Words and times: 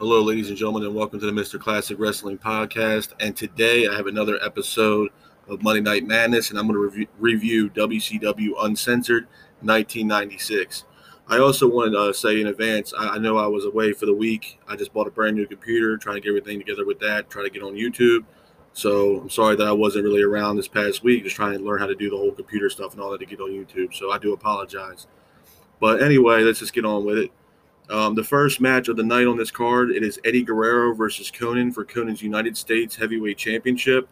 Hello, 0.00 0.20
ladies 0.22 0.48
and 0.48 0.58
gentlemen, 0.58 0.82
and 0.82 0.92
welcome 0.92 1.20
to 1.20 1.26
the 1.26 1.30
Mr. 1.30 1.58
Classic 1.58 1.96
Wrestling 2.00 2.36
Podcast. 2.36 3.12
And 3.20 3.36
today 3.36 3.86
I 3.86 3.94
have 3.94 4.08
another 4.08 4.40
episode 4.42 5.10
of 5.46 5.62
Monday 5.62 5.80
Night 5.82 6.04
Madness, 6.04 6.50
and 6.50 6.58
I'm 6.58 6.66
going 6.66 6.74
to 6.74 6.80
review, 6.80 7.06
review 7.20 7.70
WCW 7.70 8.54
Uncensored 8.64 9.28
1996. 9.60 10.82
I 11.28 11.38
also 11.38 11.68
wanted 11.68 11.92
to 11.92 12.00
uh, 12.00 12.12
say 12.12 12.40
in 12.40 12.48
advance, 12.48 12.92
I, 12.98 13.10
I 13.10 13.18
know 13.18 13.38
I 13.38 13.46
was 13.46 13.66
away 13.66 13.92
for 13.92 14.06
the 14.06 14.12
week. 14.12 14.58
I 14.66 14.74
just 14.74 14.92
bought 14.92 15.06
a 15.06 15.12
brand 15.12 15.36
new 15.36 15.46
computer, 15.46 15.96
trying 15.96 16.16
to 16.16 16.20
get 16.20 16.30
everything 16.30 16.58
together 16.58 16.84
with 16.84 16.98
that, 16.98 17.30
try 17.30 17.44
to 17.44 17.50
get 17.50 17.62
on 17.62 17.74
YouTube. 17.74 18.24
So 18.72 19.20
I'm 19.20 19.30
sorry 19.30 19.54
that 19.54 19.66
I 19.68 19.72
wasn't 19.72 20.06
really 20.06 20.22
around 20.22 20.56
this 20.56 20.66
past 20.66 21.04
week, 21.04 21.22
just 21.22 21.36
trying 21.36 21.56
to 21.56 21.64
learn 21.64 21.78
how 21.78 21.86
to 21.86 21.94
do 21.94 22.10
the 22.10 22.16
whole 22.16 22.32
computer 22.32 22.68
stuff 22.68 22.94
and 22.94 23.00
all 23.00 23.12
that 23.12 23.20
to 23.20 23.26
get 23.26 23.40
on 23.40 23.50
YouTube. 23.50 23.94
So 23.94 24.10
I 24.10 24.18
do 24.18 24.32
apologize. 24.32 25.06
But 25.78 26.02
anyway, 26.02 26.42
let's 26.42 26.58
just 26.58 26.72
get 26.72 26.84
on 26.84 27.04
with 27.04 27.18
it. 27.18 27.30
Um, 27.90 28.14
the 28.14 28.24
first 28.24 28.60
match 28.60 28.88
of 28.88 28.96
the 28.96 29.02
night 29.02 29.26
on 29.26 29.36
this 29.36 29.50
card, 29.50 29.90
it 29.90 30.02
is 30.02 30.18
Eddie 30.24 30.42
Guerrero 30.42 30.94
versus 30.94 31.30
Konnan 31.30 31.72
for 31.72 31.84
Konnan's 31.84 32.22
United 32.22 32.56
States 32.56 32.96
Heavyweight 32.96 33.36
Championship. 33.36 34.08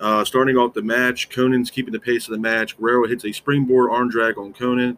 Uh, 0.00 0.24
starting 0.24 0.56
off 0.56 0.74
the 0.74 0.82
match, 0.82 1.28
Konnan's 1.28 1.70
keeping 1.70 1.92
the 1.92 1.98
pace 1.98 2.26
of 2.26 2.32
the 2.32 2.38
match. 2.38 2.76
Guerrero 2.76 3.08
hits 3.08 3.24
a 3.24 3.32
springboard 3.32 3.90
arm 3.90 4.10
drag 4.10 4.38
on 4.38 4.52
Konnan. 4.52 4.96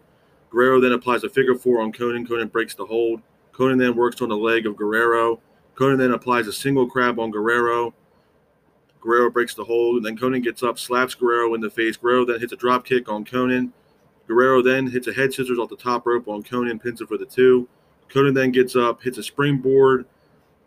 Guerrero 0.50 0.80
then 0.80 0.92
applies 0.92 1.24
a 1.24 1.30
figure 1.30 1.54
four 1.54 1.80
on 1.80 1.92
Konnan. 1.92 2.26
Konnan 2.26 2.52
breaks 2.52 2.74
the 2.74 2.84
hold. 2.84 3.22
Konnan 3.52 3.78
then 3.78 3.96
works 3.96 4.20
on 4.20 4.28
the 4.28 4.36
leg 4.36 4.66
of 4.66 4.76
Guerrero. 4.76 5.40
Konnan 5.74 5.96
then 5.96 6.12
applies 6.12 6.46
a 6.46 6.52
single 6.52 6.86
crab 6.88 7.18
on 7.18 7.30
Guerrero. 7.30 7.94
Guerrero 9.00 9.30
breaks 9.30 9.54
the 9.54 9.64
hold, 9.64 9.96
and 9.96 10.04
then 10.04 10.18
Konnan 10.18 10.42
gets 10.42 10.62
up, 10.62 10.78
slaps 10.78 11.14
Guerrero 11.14 11.54
in 11.54 11.60
the 11.60 11.70
face. 11.70 11.96
Guerrero 11.96 12.26
then 12.26 12.40
hits 12.40 12.52
a 12.52 12.56
drop 12.56 12.84
kick 12.84 13.08
on 13.08 13.24
Konnan. 13.24 13.72
Guerrero 14.26 14.60
then 14.60 14.86
hits 14.86 15.06
a 15.06 15.12
head 15.12 15.32
scissors 15.32 15.58
off 15.58 15.70
the 15.70 15.76
top 15.76 16.04
rope 16.06 16.28
on 16.28 16.42
Konnan, 16.42 16.82
pins 16.82 17.00
it 17.00 17.08
for 17.08 17.16
the 17.16 17.24
two. 17.24 17.68
Konnan 18.08 18.34
then 18.34 18.50
gets 18.50 18.76
up, 18.76 19.02
hits 19.02 19.18
a 19.18 19.22
springboard 19.22 20.06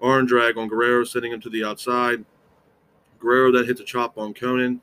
arm 0.02 0.26
drag 0.26 0.58
on 0.58 0.68
Guerrero, 0.68 1.04
sending 1.04 1.32
him 1.32 1.42
to 1.42 1.50
the 1.50 1.64
outside. 1.64 2.24
Guerrero 3.20 3.52
then 3.52 3.66
hits 3.66 3.82
a 3.82 3.84
chop 3.84 4.18
on 4.18 4.34
Konnan. 4.34 4.80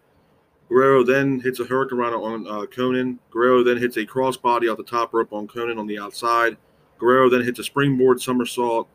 Guerrero 0.69 1.05
then 1.05 1.41
hits 1.41 1.61
a 1.61 1.64
hurricanrana 1.64 2.20
on 2.20 2.47
uh, 2.47 2.67
Konnan. 2.67 3.19
Guerrero 3.30 3.62
then 3.62 3.78
hits 3.78 3.97
a 3.97 4.05
crossbody 4.05 4.70
off 4.70 4.77
the 4.77 4.84
top 4.84 5.14
rope 5.14 5.33
on 5.33 5.47
Konnan 5.47 5.78
on 5.78 5.86
the 5.86 5.98
outside. 5.98 6.56
Guerrero 6.98 7.30
then 7.30 7.45
hits 7.45 7.58
a 7.58 7.64
springboard 7.64 8.20
somersault 8.20 8.89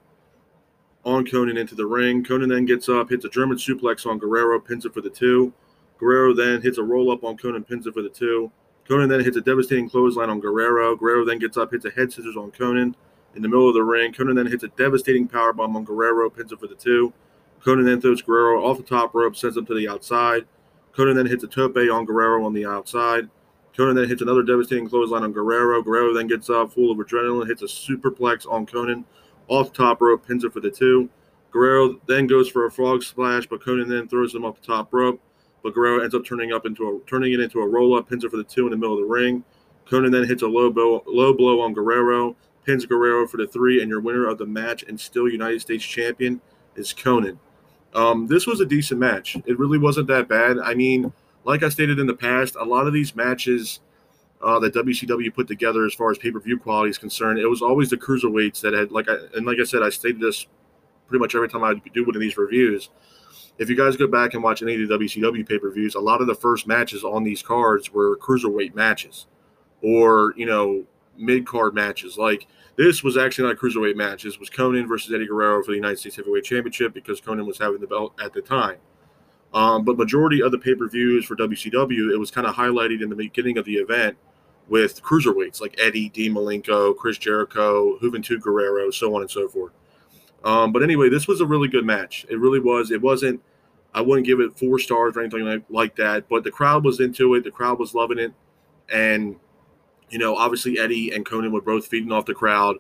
on 1.06 1.26
Konnan 1.26 1.58
into 1.58 1.76
the 1.76 1.86
ring. 1.86 2.24
Konnan 2.24 2.50
then 2.50 2.66
gets 2.66 2.90
up, 2.90 3.10
hits 3.10 3.26
a 3.26 3.30
German 3.30 3.58
suplex 3.58 4.06
on 4.06 4.20
Guerrero, 4.20 4.60
pins 4.60 4.86
it 4.86 4.94
for 4.94 5.02
the 5.02 5.10
two. 5.10 5.54
Guerrero 6.00 6.34
then 6.34 6.62
hits 6.62 6.78
a 6.78 6.84
roll 6.84 7.12
up 7.12 7.24
on 7.24 7.38
Konnan, 7.38 7.68
pins 7.68 7.88
it 7.88 7.94
for 7.94 8.02
the 8.02 8.10
two. 8.10 8.52
Konnan 8.88 9.08
then 9.08 9.24
hits 9.24 9.38
a 9.38 9.42
devastating 9.42 9.90
clothesline 9.90 10.30
on 10.30 10.40
Guerrero. 10.40 10.96
Guerrero 10.96 11.26
then 11.26 11.40
gets 11.40 11.58
up, 11.58 11.72
hits 11.72 11.86
a 11.86 11.92
head 11.92 12.12
scissors 12.12 12.36
on 12.36 12.52
Konnan 12.52 12.96
in 13.36 13.42
the 13.42 13.48
middle 13.48 13.68
of 13.68 13.74
the 13.74 13.84
ring. 13.84 14.14
Konnan 14.14 14.36
then 14.36 14.48
hits 14.48 14.64
a 14.64 14.68
devastating 14.70 15.28
powerbomb 15.28 15.76
on 15.76 15.84
Guerrero, 15.84 16.30
pins 16.30 16.52
him 16.52 16.58
for 16.58 16.68
the 16.68 16.76
two. 16.76 17.14
Konnan 17.64 17.86
then 17.86 18.02
throws 18.02 18.22
Guerrero 18.22 18.64
off 18.66 18.78
the 18.78 18.84
top 18.84 19.14
rope, 19.14 19.36
sends 19.36 19.58
him 19.58 19.66
to 19.68 19.76
the 19.76 19.88
outside. 19.88 20.46
Konnan 20.94 21.16
then 21.16 21.28
hits 21.28 21.44
a 21.44 21.48
tope 21.48 21.78
on 21.78 22.06
Guerrero 22.06 22.44
on 22.46 22.54
the 22.54 22.66
outside. 22.66 23.30
Konnan 23.76 23.96
then 23.96 24.10
hits 24.10 24.22
another 24.22 24.44
devastating 24.44 24.90
clothesline 24.90 25.24
on 25.24 25.32
Guerrero. 25.32 25.82
Guerrero 25.82 26.14
then 26.14 26.28
gets 26.28 26.50
up, 26.50 26.74
full 26.74 26.92
of 26.92 26.98
adrenaline, 26.98 27.48
hits 27.48 27.62
a 27.62 27.66
superplex 27.66 28.50
on 28.52 28.66
Konnan 28.66 29.06
off 29.48 29.72
the 29.72 29.78
top 29.78 30.02
rope, 30.02 30.28
pins 30.28 30.44
it 30.44 30.52
for 30.52 30.60
the 30.60 30.70
two. 30.70 31.10
Guerrero 31.52 32.00
then 32.08 32.28
goes 32.28 32.50
for 32.50 32.66
a 32.66 32.72
frog 32.72 33.04
splash, 33.04 33.46
but 33.48 33.62
Konnan 33.62 33.88
then 33.88 34.08
throws 34.08 34.34
him 34.34 34.46
off 34.46 34.60
the 34.60 34.68
top 34.68 34.94
rope. 34.94 35.22
But 35.64 35.74
Guerrero 35.74 36.02
ends 36.02 36.16
up 36.16 36.26
turning 36.26 36.52
up 36.52 36.66
into 36.66 36.88
a 36.88 37.10
turning 37.10 37.34
it 37.34 37.40
into 37.40 37.60
a 37.60 37.68
roll 37.68 37.98
up, 37.98 38.10
pins 38.10 38.24
it 38.24 38.32
for 38.32 38.38
the 38.38 38.44
two 38.44 38.66
in 38.66 38.72
the 38.72 38.78
middle 38.78 38.96
of 38.96 39.02
the 39.02 39.14
ring. 39.14 39.44
Konnan 39.86 40.12
then 40.12 40.28
hits 40.28 40.42
a 40.42 40.48
low 40.48 40.72
blow, 40.72 41.04
low 41.06 41.34
blow 41.34 41.62
on 41.62 41.74
Guerrero, 41.74 42.36
pins 42.66 42.86
Guerrero 42.86 43.28
for 43.28 43.38
the 43.38 43.48
three, 43.48 43.82
and 43.82 43.90
your 43.90 44.02
winner 44.02 44.28
of 44.28 44.38
the 44.38 44.46
match 44.46 44.84
and 44.84 45.00
still 45.00 45.30
United 45.30 45.62
States 45.62 45.84
champion 45.84 46.42
is 46.76 46.94
Konnan. 46.94 47.38
Um, 47.94 48.28
this 48.28 48.48
was 48.48 48.62
a 48.62 48.66
decent 48.66 49.00
match. 49.00 49.36
It 49.46 49.60
really 49.60 49.78
wasn't 49.78 50.08
that 50.08 50.28
bad. 50.28 50.58
I 50.60 50.74
mean, 50.74 51.12
like 51.44 51.64
I 51.64 51.70
stated 51.70 52.00
in 52.00 52.08
the 52.08 52.14
past, 52.14 52.56
a 52.56 52.64
lot 52.64 52.88
of 52.88 52.94
these 52.94 53.16
matches 53.16 53.82
uh, 54.42 54.60
that 54.60 54.74
WCW 54.74 55.34
put 55.34 55.48
together 55.48 55.86
as 55.86 55.94
far 55.94 56.12
as 56.12 56.18
pay 56.18 56.32
per 56.32 56.40
view 56.40 56.58
quality 56.58 56.90
is 56.90 56.98
concerned, 56.98 57.40
it 57.40 57.48
was 57.48 57.62
always 57.62 57.90
the 57.90 57.98
cruiserweights 57.98 58.62
that 58.62 58.74
had 58.74 58.92
like 58.92 59.10
I 59.10 59.18
and 59.36 59.46
like 59.46 59.58
I 59.60 59.66
said, 59.66 59.84
I 59.84 59.90
stated 59.90 60.22
this 60.22 60.48
pretty 61.08 61.22
much 61.22 61.36
every 61.36 61.50
time 61.50 61.64
I 61.64 61.74
do 61.94 62.06
one 62.06 62.16
of 62.16 62.22
these 62.22 62.38
reviews. 62.38 62.90
If 63.58 63.70
you 63.70 63.76
guys 63.76 63.98
go 63.98 64.08
back 64.08 64.34
and 64.34 64.42
watch 64.42 64.62
any 64.62 64.82
of 64.82 64.88
the 64.88 64.98
WCW 64.98 65.48
pay 65.48 65.60
per 65.60 65.70
views, 65.70 65.96
a 65.96 66.00
lot 66.00 66.22
of 66.22 66.28
the 66.28 66.36
first 66.36 66.66
matches 66.66 67.04
on 67.04 67.24
these 67.24 67.44
cards 67.44 67.92
were 67.92 68.18
cruiserweight 68.18 68.74
matches, 68.74 69.28
or 69.84 70.34
you 70.38 70.46
know 70.46 70.86
mid 71.18 71.46
card 71.46 71.74
matches. 71.74 72.18
Like 72.18 72.48
this 72.76 73.04
was 73.04 73.18
actually 73.18 73.46
not 73.46 73.54
a 73.54 73.60
cruiserweight 73.60 73.96
match. 73.96 74.24
This 74.24 74.40
was 74.40 74.50
Konnan 74.50 74.88
versus 74.88 75.14
Eddie 75.14 75.28
Guerrero 75.28 75.64
for 75.64 75.72
the 75.72 75.78
United 75.78 76.00
States 76.00 76.16
Heavyweight 76.16 76.44
Championship 76.44 76.94
because 76.94 77.22
Konnan 77.22 77.46
was 77.46 77.58
having 77.58 77.82
the 77.82 77.88
belt 77.88 78.14
at 78.24 78.34
the 78.34 78.42
time. 78.42 78.78
Um, 79.54 79.84
but 79.84 79.98
majority 79.98 80.42
of 80.42 80.52
the 80.52 80.58
pay 80.58 80.76
per 80.76 80.88
views 80.88 81.26
for 81.26 81.36
WCW, 81.36 82.14
it 82.14 82.18
was 82.18 82.32
kind 82.32 82.48
of 82.48 82.56
highlighted 82.56 83.02
in 83.02 83.10
the 83.10 83.16
beginning 83.16 83.58
of 83.58 83.66
the 83.66 83.76
event 83.76 84.18
with 84.70 85.02
cruiserweights 85.04 85.60
like 85.60 85.76
Eddie, 85.78 86.10
Dean 86.10 86.34
Malenko, 86.34 86.96
Chris 86.96 87.18
Jericho, 87.18 87.98
Juventud 88.00 88.42
Guerrero, 88.42 88.90
so 88.92 89.14
on 89.16 89.22
and 89.22 89.30
so 89.30 89.50
forth. 89.50 89.74
Um, 90.44 90.72
but 90.72 90.82
anyway, 90.82 91.10
this 91.10 91.28
was 91.28 91.42
a 91.42 91.46
really 91.46 91.68
good 91.68 91.86
match. 91.86 92.26
It 92.30 92.40
really 92.40 92.60
was. 92.60 92.92
It 92.92 93.02
wasn't. 93.02 93.42
I 93.94 94.00
wouldn't 94.00 94.26
give 94.26 94.40
it 94.40 94.58
four 94.58 94.80
stars 94.80 95.18
or 95.18 95.20
anything 95.20 95.44
like, 95.44 95.64
like 95.70 95.96
that. 95.98 96.30
But 96.30 96.46
the 96.46 96.52
crowd 96.52 96.86
was 96.86 97.02
into 97.02 97.36
it. 97.36 97.44
The 97.44 97.52
crowd 97.52 97.78
was 97.78 97.94
loving 97.94 98.18
it, 98.18 98.34
and 98.92 99.36
you 100.12 100.20
know, 100.20 100.36
obviously 100.36 100.78
Eddie 100.78 101.12
and 101.12 101.26
Konnan 101.26 101.52
were 101.52 101.62
both 101.62 101.88
feeding 101.88 102.12
off 102.12 102.26
the 102.26 102.34
crowd. 102.34 102.78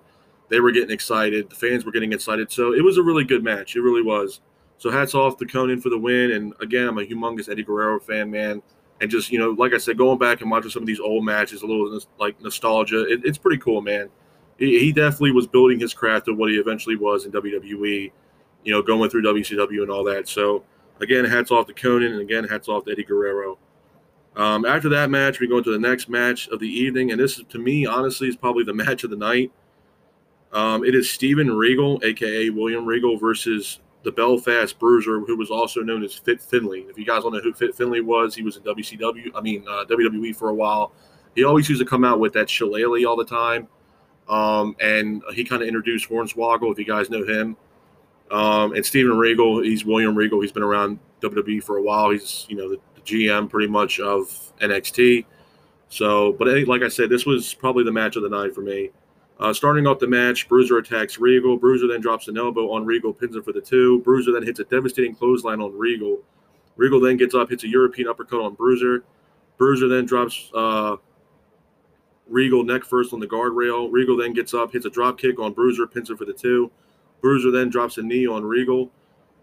They 0.50 0.59
were 0.59 0.72
getting 0.72 0.92
excited. 0.92 1.50
The 1.50 1.56
fans 1.56 1.86
were 1.86 1.92
getting 1.92 2.12
excited. 2.12 2.52
So 2.52 2.74
it 2.74 2.84
was 2.84 2.97
a 2.97 3.02
really 3.02 3.24
good 3.24 3.44
match. 3.44 3.75
It 3.75 3.81
really 3.81 4.03
was. 4.03 4.42
So 4.78 4.92
hats 4.92 5.16
off 5.16 5.38
to 5.38 5.46
Konnan 5.46 5.81
for 5.81 5.90
the 5.90 5.97
win. 5.97 6.31
And 6.31 6.53
again, 6.59 6.88
I'm 6.88 6.97
a 6.97 7.06
humongous 7.06 7.50
Eddie 7.50 7.64
Guerrero 7.64 8.00
fan, 8.00 8.30
man. 8.30 8.62
And 9.00 9.09
just, 9.09 9.31
you 9.31 9.40
know, 9.40 9.52
like 9.52 9.74
I 9.74 9.78
said, 9.78 9.97
going 9.97 10.20
back 10.20 10.41
and 10.41 10.52
watching 10.52 10.70
some 10.70 10.84
of 10.84 10.88
these 10.88 11.00
old 11.00 11.24
matches, 11.24 11.62
a 11.62 11.66
little 11.66 12.00
like 12.20 12.40
nostalgia, 12.41 13.03
it, 13.08 13.22
it's 13.24 13.38
pretty 13.38 13.59
cool, 13.59 13.81
man. 13.81 14.09
He, 14.58 14.78
he 14.80 14.91
definitely 14.91 15.31
was 15.31 15.47
building 15.47 15.80
his 15.80 15.94
craft 15.94 16.28
of 16.28 16.38
what 16.38 16.52
he 16.52 16.58
eventually 16.58 16.97
was 16.97 17.25
in 17.25 17.31
WWE, 17.31 18.12
you 18.64 18.74
know, 18.74 18.81
going 18.81 19.09
through 19.09 19.24
WCW 19.24 19.81
and 19.81 19.90
all 19.90 20.03
that. 20.03 20.28
So 20.28 20.64
again, 21.00 21.25
hats 21.25 21.50
off 21.50 21.66
to 21.68 21.74
Konnan, 21.74 22.12
And 22.12 22.22
again, 22.22 22.44
hats 22.44 22.68
off 22.68 22.86
to 22.86 22.91
Eddie 22.91 23.06
Guerrero. 23.06 23.58
Um, 24.36 24.66
after 24.66 24.88
that 24.90 25.09
match, 25.09 25.40
we 25.40 25.47
go 25.47 25.58
into 25.58 25.72
the 25.72 25.80
next 25.80 26.08
match 26.08 26.47
of 26.47 26.59
the 26.59 26.68
evening, 26.68 27.12
and 27.12 27.19
this, 27.19 27.42
to 27.50 27.59
me, 27.59 27.86
honestly, 27.86 28.28
is 28.28 28.36
probably 28.36 28.64
the 28.64 28.74
match 28.86 29.03
of 29.03 29.09
the 29.09 29.18
night. 29.18 29.52
Um, 30.53 30.84
it 30.84 30.96
is 30.96 31.09
Steven 31.09 31.52
Regal, 31.52 32.00
aka 32.03 32.50
William 32.50 32.86
Regal, 32.86 33.18
versus 33.18 33.80
the 34.03 34.12
Belfast 34.12 34.78
Bruiser, 34.80 35.20
who 35.20 35.38
was 35.38 35.50
also 35.50 35.81
known 35.81 36.03
as 36.03 36.14
Fit 36.14 36.41
Finlay. 36.41 36.81
If 36.90 36.97
you 36.97 37.06
guys 37.06 37.24
don't 37.24 37.34
know 37.34 37.40
who 37.40 37.53
Fit 37.53 37.75
Finlay 37.75 38.02
was, 38.02 38.36
he 38.36 38.41
was 38.41 38.58
in 38.58 38.64
WCW, 38.64 39.31
I 39.36 39.41
mean 39.41 39.64
uh, 39.68 39.86
WWE 39.86 40.36
for 40.36 40.50
a 40.50 40.53
while. 40.53 40.94
He 41.36 41.44
always 41.44 41.70
used 41.70 41.81
to 41.81 41.86
come 41.86 42.03
out 42.03 42.20
with 42.20 42.34
that 42.34 42.50
shillelagh 42.50 43.06
all 43.06 43.16
the 43.16 43.25
time, 43.25 43.68
um, 44.28 44.75
and 44.81 45.24
he 45.34 45.44
kind 45.44 45.62
of 45.62 45.68
introduced 45.68 46.09
Hornswoggle. 46.09 46.72
If 46.72 46.80
you 46.80 46.86
guys 46.86 47.09
know 47.09 47.25
him, 47.25 47.56
um, 48.31 48.74
and 48.74 48.86
Steven 48.86 49.18
Regal, 49.18 49.62
he's 49.62 49.86
William 49.86 50.16
Regal. 50.16 50.41
He's 50.41 50.52
been 50.52 50.64
around 50.64 51.00
WWE 51.22 51.64
for 51.64 51.78
a 51.78 51.81
while. 51.81 52.09
He's 52.09 52.46
you 52.50 52.58
know 52.58 52.70
the 52.70 52.80
GM 53.06 53.50
pretty 53.50 53.68
much 53.68 54.00
of 54.00 54.28
NXT. 54.62 55.26
So, 55.90 56.34
but 56.34 56.48
like 56.68 56.84
I 56.84 56.88
said, 56.88 57.10
this 57.10 57.26
was 57.26 57.54
probably 57.54 57.84
the 57.84 57.92
match 57.92 58.16
of 58.16 58.24
the 58.24 58.30
night 58.30 58.56
for 58.56 58.62
me. 58.62 58.92
Uh, 59.40 59.52
starting 59.52 59.88
off 59.88 60.00
the 60.00 60.08
match, 60.08 60.48
Bruiser 60.48 60.78
attacks 60.78 61.18
Regal. 61.18 61.58
Bruiser 61.58 61.88
then 61.88 62.00
drops 62.00 62.28
an 62.28 62.38
elbow 62.38 62.72
on 62.72 62.86
Regal, 62.86 63.12
pins 63.12 63.36
him 63.36 63.44
for 63.44 63.52
the 63.52 63.60
two. 63.60 64.00
Bruiser 64.02 64.32
then 64.32 64.44
hits 64.44 64.60
a 64.60 64.64
devastating 64.66 65.16
clothesline 65.16 65.60
on 65.60 65.76
Regal. 65.76 66.20
Regal 66.78 67.02
then 67.02 67.18
gets 67.18 67.34
up, 67.34 67.50
hits 67.50 67.64
a 67.64 67.68
European 67.68 68.08
uppercut 68.08 68.40
on 68.40 68.54
Bruiser. 68.54 69.04
Bruiser 69.58 69.88
then 69.88 70.06
drops 70.06 70.50
uh, 70.54 70.96
Regal 72.28 72.64
neck 72.64 72.86
first 72.86 73.14
on 73.14 73.20
the 73.20 73.28
guardrail. 73.28 73.92
Regal 73.92 74.16
then 74.16 74.34
gets 74.34 74.54
up, 74.54 74.72
hits 74.72 74.86
a 74.86 74.90
drop 74.90 75.18
kick 75.18 75.40
on 75.40 75.54
Bruiser, 75.54 75.88
pins 75.88 76.10
him 76.10 76.18
for 76.18 76.26
the 76.26 76.34
two. 76.34 76.72
Bruiser 77.20 77.52
then 77.52 77.70
drops 77.70 77.98
a 77.98 78.02
knee 78.02 78.28
on 78.28 78.46
Regal. 78.46 78.92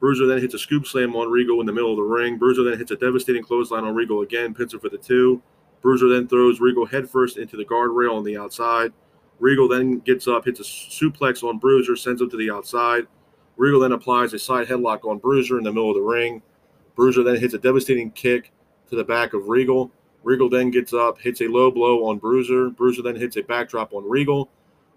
Bruiser 0.00 0.26
then 0.26 0.40
hits 0.40 0.54
a 0.54 0.58
scoop 0.58 0.86
slam 0.86 1.16
on 1.16 1.30
Regal 1.30 1.60
in 1.60 1.66
the 1.66 1.72
middle 1.72 1.90
of 1.90 1.96
the 1.96 2.02
ring. 2.02 2.38
Bruiser 2.38 2.62
then 2.62 2.78
hits 2.78 2.90
a 2.90 2.96
devastating 2.96 3.42
clothesline 3.42 3.84
on 3.84 3.94
Regal 3.94 4.22
again, 4.22 4.54
pins 4.54 4.74
him 4.74 4.80
for 4.80 4.88
the 4.88 4.98
two. 4.98 5.42
Bruiser 5.82 6.08
then 6.08 6.28
throws 6.28 6.60
Regal 6.60 6.86
headfirst 6.86 7.36
into 7.36 7.56
the 7.56 7.64
guardrail 7.64 8.16
on 8.16 8.24
the 8.24 8.36
outside. 8.36 8.92
Regal 9.40 9.68
then 9.68 9.98
gets 10.00 10.26
up, 10.28 10.44
hits 10.44 10.60
a 10.60 10.62
suplex 10.62 11.42
on 11.42 11.58
Bruiser, 11.58 11.96
sends 11.96 12.20
him 12.20 12.30
to 12.30 12.36
the 12.36 12.50
outside. 12.50 13.06
Regal 13.56 13.80
then 13.80 13.92
applies 13.92 14.32
a 14.34 14.38
side 14.38 14.68
headlock 14.68 15.04
on 15.04 15.18
Bruiser 15.18 15.58
in 15.58 15.64
the 15.64 15.72
middle 15.72 15.90
of 15.90 15.96
the 15.96 16.02
ring. 16.02 16.42
Bruiser 16.94 17.22
then 17.22 17.36
hits 17.36 17.54
a 17.54 17.58
devastating 17.58 18.10
kick 18.12 18.52
to 18.88 18.96
the 18.96 19.04
back 19.04 19.32
of 19.34 19.48
Regal. 19.48 19.90
Regal 20.22 20.48
then 20.48 20.70
gets 20.70 20.92
up, 20.92 21.18
hits 21.20 21.40
a 21.40 21.48
low 21.48 21.70
blow 21.70 22.04
on 22.04 22.18
Bruiser. 22.18 22.70
Bruiser 22.70 23.02
then 23.02 23.16
hits 23.16 23.36
a 23.36 23.42
backdrop 23.42 23.92
on 23.92 24.08
Regal. 24.08 24.48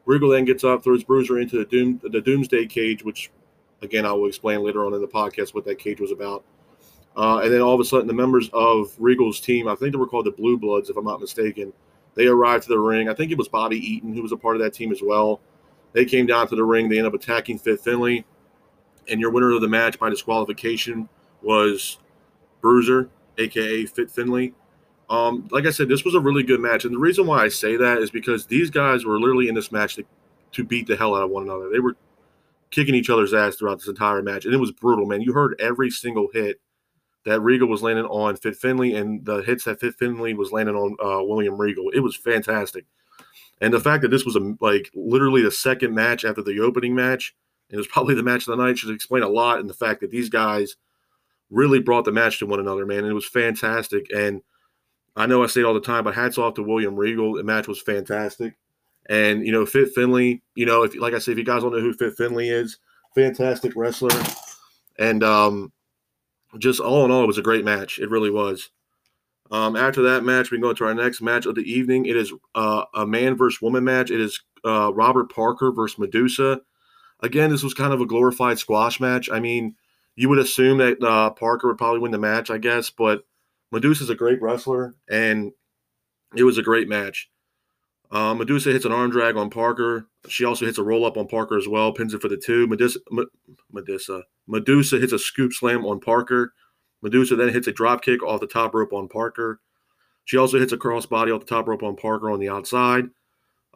Regal 0.05 0.29
then 0.29 0.45
gets 0.45 0.63
up, 0.63 0.83
throws 0.83 1.03
Bruiser 1.03 1.39
into 1.39 1.57
the 1.57 1.65
doom 1.65 1.99
the 2.03 2.21
Doomsday 2.21 2.65
cage, 2.67 3.03
which 3.03 3.31
Again, 3.81 4.05
I 4.05 4.11
will 4.11 4.27
explain 4.27 4.63
later 4.63 4.85
on 4.85 4.93
in 4.93 5.01
the 5.01 5.07
podcast 5.07 5.53
what 5.53 5.65
that 5.65 5.79
cage 5.79 5.99
was 5.99 6.11
about. 6.11 6.43
Uh, 7.15 7.39
and 7.39 7.51
then 7.51 7.61
all 7.61 7.73
of 7.73 7.79
a 7.79 7.85
sudden, 7.85 8.07
the 8.07 8.13
members 8.13 8.49
of 8.53 8.93
Regal's 8.97 9.39
team, 9.39 9.67
I 9.67 9.75
think 9.75 9.91
they 9.91 9.97
were 9.97 10.07
called 10.07 10.25
the 10.25 10.31
Blue 10.31 10.57
Bloods, 10.57 10.89
if 10.89 10.97
I'm 10.97 11.05
not 11.05 11.19
mistaken, 11.19 11.73
they 12.15 12.27
arrived 12.27 12.63
to 12.63 12.69
the 12.69 12.79
ring. 12.79 13.09
I 13.09 13.13
think 13.13 13.31
it 13.31 13.37
was 13.37 13.47
Bobby 13.47 13.77
Eaton 13.77 14.13
who 14.13 14.21
was 14.21 14.31
a 14.31 14.37
part 14.37 14.55
of 14.55 14.61
that 14.61 14.73
team 14.73 14.91
as 14.91 15.01
well. 15.01 15.41
They 15.93 16.05
came 16.05 16.25
down 16.25 16.47
to 16.47 16.55
the 16.55 16.63
ring. 16.63 16.87
They 16.87 16.97
ended 16.97 17.13
up 17.13 17.19
attacking 17.19 17.59
Fit 17.59 17.81
Finlay. 17.81 18.25
And 19.09 19.19
your 19.19 19.31
winner 19.31 19.51
of 19.51 19.61
the 19.61 19.67
match 19.67 19.99
by 19.99 20.09
disqualification 20.09 21.09
was 21.41 21.97
Bruiser, 22.61 23.09
aka 23.37 23.85
Fit 23.85 24.09
Finlay. 24.09 24.53
Um, 25.09 25.49
like 25.51 25.65
I 25.65 25.71
said, 25.71 25.89
this 25.89 26.05
was 26.05 26.15
a 26.15 26.19
really 26.21 26.43
good 26.43 26.61
match, 26.61 26.85
and 26.85 26.93
the 26.95 26.99
reason 26.99 27.27
why 27.27 27.43
I 27.43 27.49
say 27.49 27.75
that 27.75 27.97
is 27.97 28.09
because 28.09 28.45
these 28.45 28.69
guys 28.69 29.03
were 29.03 29.19
literally 29.19 29.49
in 29.49 29.55
this 29.55 29.69
match 29.69 29.95
to, 29.95 30.05
to 30.53 30.63
beat 30.63 30.87
the 30.87 30.95
hell 30.95 31.15
out 31.15 31.23
of 31.23 31.29
one 31.29 31.43
another. 31.43 31.69
They 31.69 31.79
were 31.79 31.97
kicking 32.71 32.95
each 32.95 33.09
other's 33.09 33.33
ass 33.33 33.55
throughout 33.55 33.79
this 33.79 33.87
entire 33.87 34.21
match, 34.21 34.45
and 34.45 34.53
it 34.53 34.57
was 34.57 34.71
brutal, 34.71 35.05
man. 35.05 35.21
You 35.21 35.33
heard 35.33 35.55
every 35.59 35.89
single 35.89 36.29
hit 36.33 36.59
that 37.25 37.41
Regal 37.41 37.67
was 37.67 37.83
landing 37.83 38.05
on 38.05 38.35
Fit 38.35 38.55
Finlay, 38.55 38.93
and 38.93 39.23
the 39.25 39.37
hits 39.37 39.65
that 39.65 39.79
Fit 39.79 39.95
Finlay 39.95 40.33
was 40.33 40.51
landing 40.51 40.75
on 40.75 40.95
uh, 41.03 41.23
William 41.23 41.57
Regal. 41.57 41.89
It 41.89 41.99
was 41.99 42.15
fantastic, 42.15 42.85
and 43.59 43.73
the 43.73 43.79
fact 43.79 44.01
that 44.01 44.09
this 44.09 44.25
was 44.25 44.35
a 44.35 44.55
like 44.59 44.89
literally 44.95 45.41
the 45.41 45.51
second 45.51 45.93
match 45.93 46.25
after 46.25 46.41
the 46.41 46.59
opening 46.59 46.95
match, 46.95 47.35
and 47.69 47.75
it 47.75 47.79
was 47.79 47.87
probably 47.91 48.15
the 48.15 48.23
match 48.23 48.47
of 48.47 48.57
the 48.57 48.63
night, 48.63 48.77
should 48.77 48.93
explain 48.93 49.23
a 49.23 49.29
lot. 49.29 49.59
And 49.59 49.69
the 49.69 49.75
fact 49.75 50.01
that 50.01 50.11
these 50.11 50.29
guys 50.29 50.75
really 51.49 51.79
brought 51.79 52.05
the 52.05 52.11
match 52.11 52.39
to 52.39 52.45
one 52.45 52.59
another, 52.59 52.85
man, 52.85 52.99
and 52.99 53.07
it 53.07 53.13
was 53.13 53.27
fantastic. 53.27 54.07
And 54.15 54.41
I 55.15 55.25
know 55.25 55.43
I 55.43 55.47
say 55.47 55.61
it 55.61 55.65
all 55.65 55.73
the 55.73 55.81
time, 55.81 56.05
but 56.05 56.15
hats 56.15 56.37
off 56.37 56.53
to 56.55 56.63
William 56.63 56.95
Regal. 56.95 57.33
The 57.33 57.43
match 57.43 57.67
was 57.67 57.81
fantastic. 57.81 58.55
And, 59.09 59.45
you 59.45 59.51
know, 59.51 59.65
Fit 59.65 59.93
Finlay, 59.93 60.41
you 60.55 60.65
know, 60.65 60.83
if 60.83 60.95
like 60.95 61.13
I 61.13 61.19
said, 61.19 61.33
if 61.33 61.37
you 61.37 61.43
guys 61.43 61.63
don't 61.63 61.73
know 61.73 61.81
who 61.81 61.93
Fit 61.93 62.15
Finlay 62.15 62.49
is, 62.49 62.77
fantastic 63.15 63.73
wrestler. 63.75 64.17
And 64.99 65.23
um, 65.23 65.71
just 66.59 66.79
all 66.79 67.05
in 67.05 67.11
all, 67.11 67.23
it 67.23 67.27
was 67.27 67.37
a 67.37 67.43
great 67.43 67.65
match. 67.65 67.99
It 67.99 68.09
really 68.09 68.29
was. 68.29 68.69
Um, 69.51 69.75
after 69.75 70.01
that 70.03 70.23
match, 70.23 70.49
we 70.49 70.59
go 70.59 70.73
to 70.73 70.85
our 70.85 70.93
next 70.93 71.21
match 71.21 71.45
of 71.45 71.55
the 71.55 71.69
evening. 71.69 72.05
It 72.05 72.15
is 72.15 72.31
uh, 72.55 72.85
a 72.93 73.05
man 73.05 73.35
versus 73.35 73.61
woman 73.61 73.83
match. 73.83 74.09
It 74.09 74.21
is 74.21 74.41
uh, 74.63 74.93
Robert 74.93 75.31
Parker 75.33 75.71
versus 75.71 75.99
Medusa. 75.99 76.61
Again, 77.19 77.49
this 77.49 77.63
was 77.63 77.73
kind 77.73 77.93
of 77.93 78.01
a 78.01 78.05
glorified 78.05 78.59
squash 78.59 78.99
match. 78.99 79.29
I 79.29 79.39
mean, 79.39 79.75
you 80.15 80.29
would 80.29 80.39
assume 80.39 80.77
that 80.77 81.03
uh, 81.03 81.31
Parker 81.31 81.67
would 81.67 81.77
probably 81.77 81.99
win 81.99 82.11
the 82.11 82.17
match, 82.17 82.49
I 82.49 82.57
guess, 82.59 82.89
but 82.89 83.23
Medusa's 83.71 84.09
a 84.09 84.15
great 84.15 84.41
wrestler, 84.41 84.95
and 85.09 85.51
it 86.35 86.43
was 86.43 86.57
a 86.57 86.63
great 86.63 86.87
match. 86.87 87.29
Uh, 88.11 88.33
Medusa 88.33 88.71
hits 88.71 88.83
an 88.83 88.91
arm 88.91 89.09
drag 89.09 89.37
on 89.37 89.49
Parker. 89.49 90.07
She 90.27 90.43
also 90.43 90.65
hits 90.65 90.77
a 90.77 90.83
roll 90.83 91.05
up 91.05 91.17
on 91.17 91.27
Parker 91.27 91.57
as 91.57 91.67
well, 91.67 91.93
pins 91.93 92.13
it 92.13 92.21
for 92.21 92.27
the 92.27 92.37
two. 92.37 92.67
Medusa, 92.67 92.99
Medusa, 93.71 94.23
Medusa 94.47 94.99
hits 94.99 95.13
a 95.13 95.19
scoop 95.19 95.53
slam 95.53 95.85
on 95.85 95.99
Parker. 95.99 96.53
Medusa 97.01 97.35
then 97.35 97.49
hits 97.49 97.67
a 97.67 97.71
drop 97.71 98.03
kick 98.03 98.21
off 98.21 98.41
the 98.41 98.47
top 98.47 98.73
rope 98.75 98.93
on 98.93 99.07
Parker. 99.07 99.61
She 100.25 100.37
also 100.37 100.59
hits 100.59 100.73
a 100.73 100.77
crossbody 100.77 101.33
off 101.33 101.41
the 101.41 101.55
top 101.55 101.67
rope 101.67 101.83
on 101.83 101.95
Parker 101.95 102.29
on 102.29 102.39
the 102.39 102.49
outside. 102.49 103.05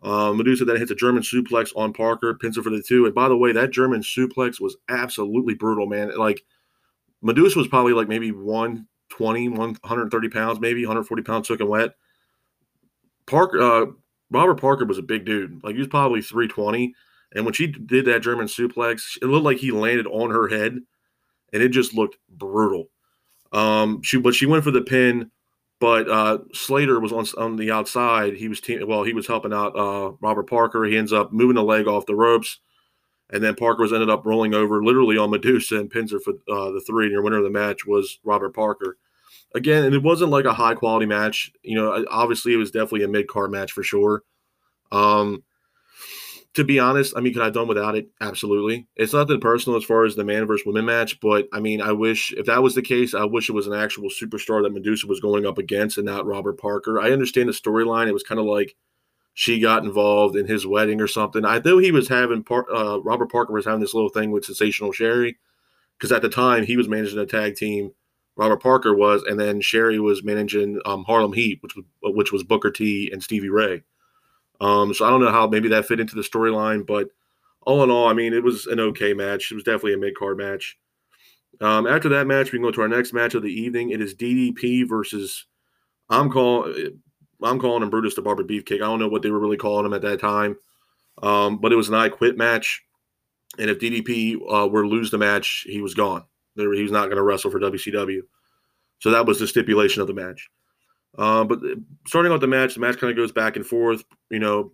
Uh, 0.04 0.34
Medusa 0.34 0.66
then 0.66 0.78
hits 0.78 0.92
a 0.92 0.96
German 0.96 1.24
suplex 1.24 1.72
on 1.76 1.94
Parker, 1.94 2.34
pins 2.36 2.58
her 2.58 2.64
for 2.64 2.70
the 2.70 2.84
two. 2.84 3.06
And 3.06 3.16
by 3.16 3.30
the 3.30 3.38
way, 3.38 3.54
that 3.54 3.72
German 3.72 4.02
suplex 4.02 4.60
was 4.60 4.76
absolutely 4.90 5.56
brutal, 5.56 5.88
man. 5.88 6.16
Like 6.18 6.44
Medusa 7.22 7.58
was 7.58 7.68
probably 7.70 7.94
like 7.94 8.10
maybe 8.10 8.31
one 8.31 8.88
120, 9.18 9.50
130 9.50 10.30
pounds, 10.30 10.60
maybe 10.60 10.86
140 10.86 11.24
pounds 11.24 11.48
soaking 11.48 11.70
wet. 11.70 11.96
Parker, 13.26 13.62
uh, 13.62 13.86
Robert 14.36 14.60
Parker 14.60 14.86
was 14.86 14.98
a 14.98 15.04
big 15.04 15.26
dude. 15.26 15.64
Like 15.64 15.76
he 15.76 15.80
was 15.80 15.88
probably 15.88 16.22
320. 16.22 16.94
And 17.34 17.46
when 17.46 17.54
she 17.54 17.68
did 17.68 18.06
that 18.06 18.22
German 18.22 18.48
suplex, 18.48 19.18
it 19.22 19.26
looked 19.26 19.46
like 19.46 19.58
he 19.58 19.72
landed 19.72 20.08
on 20.08 20.30
her 20.30 20.48
head, 20.48 20.78
and 21.54 21.64
it 21.64 21.70
just 21.70 21.94
looked 21.94 22.18
brutal. 22.30 22.90
Um, 23.52 24.02
she 24.02 24.18
but 24.18 24.36
she 24.36 24.46
went 24.46 24.64
for 24.64 24.72
the 24.72 24.82
pin, 24.82 25.32
but 25.80 26.10
uh, 26.10 26.40
Slater 26.54 27.00
was 27.00 27.14
on 27.14 27.26
on 27.38 27.56
the 27.56 27.72
outside. 27.72 28.36
He 28.36 28.50
was 28.50 28.62
well, 28.86 29.04
he 29.04 29.14
was 29.14 29.28
helping 29.28 29.54
out 29.54 29.78
uh, 29.78 30.12
Robert 30.22 30.50
Parker. 30.50 30.84
He 30.84 30.98
ends 30.98 31.14
up 31.14 31.31
moving 31.31 31.56
the 31.56 31.64
leg 31.64 31.88
off 31.88 32.06
the 32.06 32.16
ropes, 32.16 32.60
and 33.31 33.44
then 33.44 33.56
Parker 33.56 33.84
was 33.84 33.94
ended 33.94 34.10
up 34.10 34.26
rolling 34.26 34.54
over 34.54 34.84
literally 34.84 35.18
on 35.18 35.31
Medusa 35.31 35.78
and 35.78 35.90
pins 35.90 36.12
her 36.12 36.20
for 36.20 36.34
uh, 36.50 36.72
the 36.72 36.84
three. 36.86 37.06
And 37.06 37.14
your 37.14 37.22
winner 37.22 37.38
of 37.38 37.44
the 37.44 37.50
match 37.50 37.86
was 37.86 38.20
Robert 38.24 38.54
Parker 38.54 38.98
again, 39.56 39.86
and 39.86 39.96
it 39.96 40.04
wasn't 40.04 40.31
like 40.31 40.46
a 40.46 40.54
high 40.54 40.75
quality 40.75 41.06
match. 41.06 41.52
You 41.63 41.75
know, 41.75 42.06
obviously 42.10 42.54
it 42.54 42.57
was 42.57 42.72
definitely 42.72 43.04
a 43.04 43.07
mid 43.07 43.28
card 43.28 43.52
match 43.52 43.72
for 43.72 43.84
sure. 43.84 44.24
Um, 44.92 45.44
to 46.54 46.63
be 46.63 46.80
honest, 46.80 47.13
I 47.18 47.19
mean, 47.19 47.34
could 47.34 47.42
I 47.42 47.46
have 47.46 47.54
done 47.54 47.68
without 47.68 47.96
it? 47.96 48.07
Absolutely. 48.22 48.88
It's 48.96 49.13
nothing 49.13 49.42
personal 49.42 49.78
as 49.78 49.84
far 49.84 50.06
as 50.06 50.16
the 50.16 50.24
man 50.24 50.46
versus 50.46 50.66
women 50.66 50.86
match, 50.86 51.19
but 51.19 51.48
I 51.52 51.60
mean, 51.60 51.81
I 51.81 51.92
wish 51.92 52.34
if 52.34 52.46
that 52.46 52.63
was 52.63 52.75
the 52.75 52.81
case, 52.81 53.13
I 53.13 53.25
wish 53.25 53.50
it 53.50 53.54
was 53.54 53.68
an 53.68 53.74
actual 53.74 54.10
superstar 54.10 54.63
that 54.63 54.74
Medusa 54.74 55.07
was 55.07 55.19
going 55.19 55.46
up 55.46 55.57
against 55.57 55.98
and 55.98 56.06
not 56.06 56.25
Robert 56.25 56.57
Parker. 56.57 57.00
I 57.00 57.12
understand 57.12 57.50
the 57.50 57.54
storyline. 57.54 58.07
It 58.07 58.13
was 58.13 58.24
kind 58.24 58.40
of 58.40 58.46
like 58.46 58.75
she 59.34 59.60
got 59.60 59.84
involved 59.84 60.38
in 60.38 60.48
his 60.48 60.66
wedding 60.66 61.02
or 61.02 61.07
something. 61.07 61.44
I 61.44 61.60
know 61.60 61.78
he 61.78 61.92
was 61.92 62.07
having 62.07 62.42
part, 62.42 62.68
uh, 62.74 63.02
Robert 63.02 63.30
Parker 63.30 63.52
was 63.52 63.66
having 63.66 63.81
this 63.81 63.94
little 63.94 64.10
thing 64.10 64.31
with 64.31 64.46
Sensational 64.46 64.94
Sherri 64.94 65.38
because 65.98 66.13
at 66.13 66.22
the 66.22 66.30
time 66.30 66.66
he 66.66 66.78
was 66.78 66.88
managing 66.88 67.19
a 67.19 67.25
tag 67.25 67.56
team 67.56 67.92
Robert 68.38 68.62
Parker 68.62 68.94
was, 68.94 69.24
and 69.24 69.40
then 69.40 69.62
Sherri 69.62 70.00
was 70.00 70.24
managing 70.24 70.80
um, 70.86 71.04
Harlem 71.06 71.34
Heat, 71.34 71.60
which 71.62 71.76
was 71.76 71.86
which 72.02 72.32
was 72.32 72.44
Booker 72.44 72.72
T 72.72 73.10
and 73.12 73.24
Stevie 73.24 73.50
Ray. 73.50 73.84
Um, 74.62 74.94
so 74.94 75.06
I 75.06 75.10
don't 75.10 75.22
know 75.22 75.32
how 75.32 75.48
maybe 75.48 75.70
that 75.70 75.86
fit 75.86 76.00
into 76.00 76.16
the 76.16 76.22
storyline, 76.22 76.86
but 76.86 77.10
all 77.62 77.84
in 77.84 77.92
all, 77.92 78.08
I 78.08 78.14
mean, 78.14 78.34
it 78.34 78.44
was 78.44 78.68
an 78.68 78.80
okay 78.80 79.14
match. 79.14 79.52
It 79.52 79.56
was 79.56 79.64
definitely 79.64 79.94
a 79.94 79.98
mid 79.98 80.16
card 80.16 80.38
match. 80.38 80.78
Um, 81.62 81.88
after 81.88 82.10
that 82.10 82.28
match, 82.28 82.52
we 82.52 82.60
can 82.60 82.64
go 82.64 82.72
to 82.72 82.82
our 82.82 82.88
next 82.88 83.14
match 83.14 83.34
of 83.34 83.42
the 83.42 83.50
evening. 83.50 83.92
It 83.92 84.02
is 84.02 84.16
DDP 84.16 84.88
versus 84.88 85.46
I'm 86.10 86.30
calling 86.30 87.02
I'm 87.42 87.60
calling 87.60 87.84
him 87.84 87.90
Brutus 87.90 88.16
the 88.16 88.22
Barber 88.22 88.44
Beefcake. 88.44 88.76
I 88.76 88.80
don't 88.80 89.00
know 89.00 89.08
what 89.08 89.22
they 89.22 89.31
were 89.31 89.40
really 89.40 89.58
calling 89.58 89.86
him 89.86 89.94
at 89.94 90.02
that 90.02 90.20
time, 90.20 90.58
um, 91.22 91.58
but 91.58 91.72
it 91.72 91.76
was 91.76 91.90
an 91.90 91.96
I 91.96 92.10
Quit 92.10 92.38
match. 92.38 92.81
And 93.58 93.70
if 93.70 93.80
DDP 93.80 94.36
uh, 94.36 94.68
were 94.68 94.81
to 94.81 94.88
lose 94.88 95.12
the 95.12 95.18
match, 95.18 95.66
he 95.68 95.80
was 95.81 95.94
gone. 95.94 96.26
He 96.56 96.84
was 96.84 96.92
not 96.92 97.06
going 97.06 97.18
to 97.18 97.24
wrestle 97.24 97.52
for 97.52 97.60
WCW. 97.60 98.22
So 99.00 99.12
that 99.12 99.25
was 99.25 99.40
the 99.40 99.48
stipulation 99.48 100.02
of 100.02 100.07
the 100.07 100.13
match. 100.13 100.50
Uh, 101.18 101.44
but 101.44 101.60
starting 102.07 102.31
out 102.31 102.42
the 102.42 102.48
match, 102.48 102.74
the 102.74 102.80
match 102.80 102.98
kind 102.98 103.12
of 103.12 103.18
goes 103.18 103.31
back 103.31 103.56
and 103.56 103.66
forth. 103.66 104.04
You 104.30 104.40
know, 104.40 104.72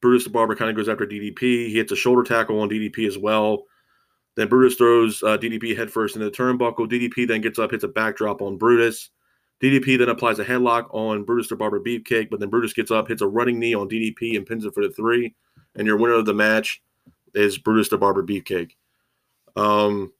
Brutus 0.00 0.24
the 0.24 0.30
Barber 0.30 0.56
kind 0.56 0.70
of 0.70 0.76
goes 0.76 0.88
after 0.88 1.06
DDP. 1.06 1.40
He 1.40 1.74
hits 1.74 1.92
a 1.92 1.96
shoulder 1.96 2.22
tackle 2.22 2.60
on 2.60 2.68
DDP 2.68 3.06
as 3.06 3.18
well. 3.18 3.64
Then 4.36 4.48
Brutus 4.48 4.76
throws 4.76 5.22
uh, 5.22 5.38
DDP 5.38 5.76
headfirst 5.76 6.16
into 6.16 6.28
the 6.28 6.36
turnbuckle. 6.36 6.90
DDP 6.90 7.28
then 7.28 7.40
gets 7.40 7.58
up, 7.58 7.70
hits 7.70 7.84
a 7.84 7.88
backdrop 7.88 8.42
on 8.42 8.58
Brutus. 8.58 9.10
DDP 9.62 9.98
then 9.98 10.08
applies 10.08 10.38
a 10.38 10.44
headlock 10.44 10.92
on 10.92 11.24
Brutus 11.24 11.48
the 11.48 11.56
Barber 11.56 11.80
Beefcake, 11.80 12.28
but 12.28 12.40
then 12.40 12.50
Brutus 12.50 12.72
gets 12.72 12.90
up, 12.90 13.08
hits 13.08 13.22
a 13.22 13.26
running 13.26 13.58
knee 13.58 13.74
on 13.74 13.88
DDP, 13.88 14.36
and 14.36 14.44
pins 14.44 14.64
it 14.64 14.74
for 14.74 14.82
the 14.82 14.92
three. 14.92 15.34
And 15.76 15.86
your 15.86 15.96
winner 15.96 16.14
of 16.14 16.26
the 16.26 16.34
match 16.34 16.82
is 17.34 17.58
Brutus 17.58 17.88
the 17.88 17.98
Barber 17.98 18.22
Beefcake. 18.22 18.72
Um, 19.56 20.12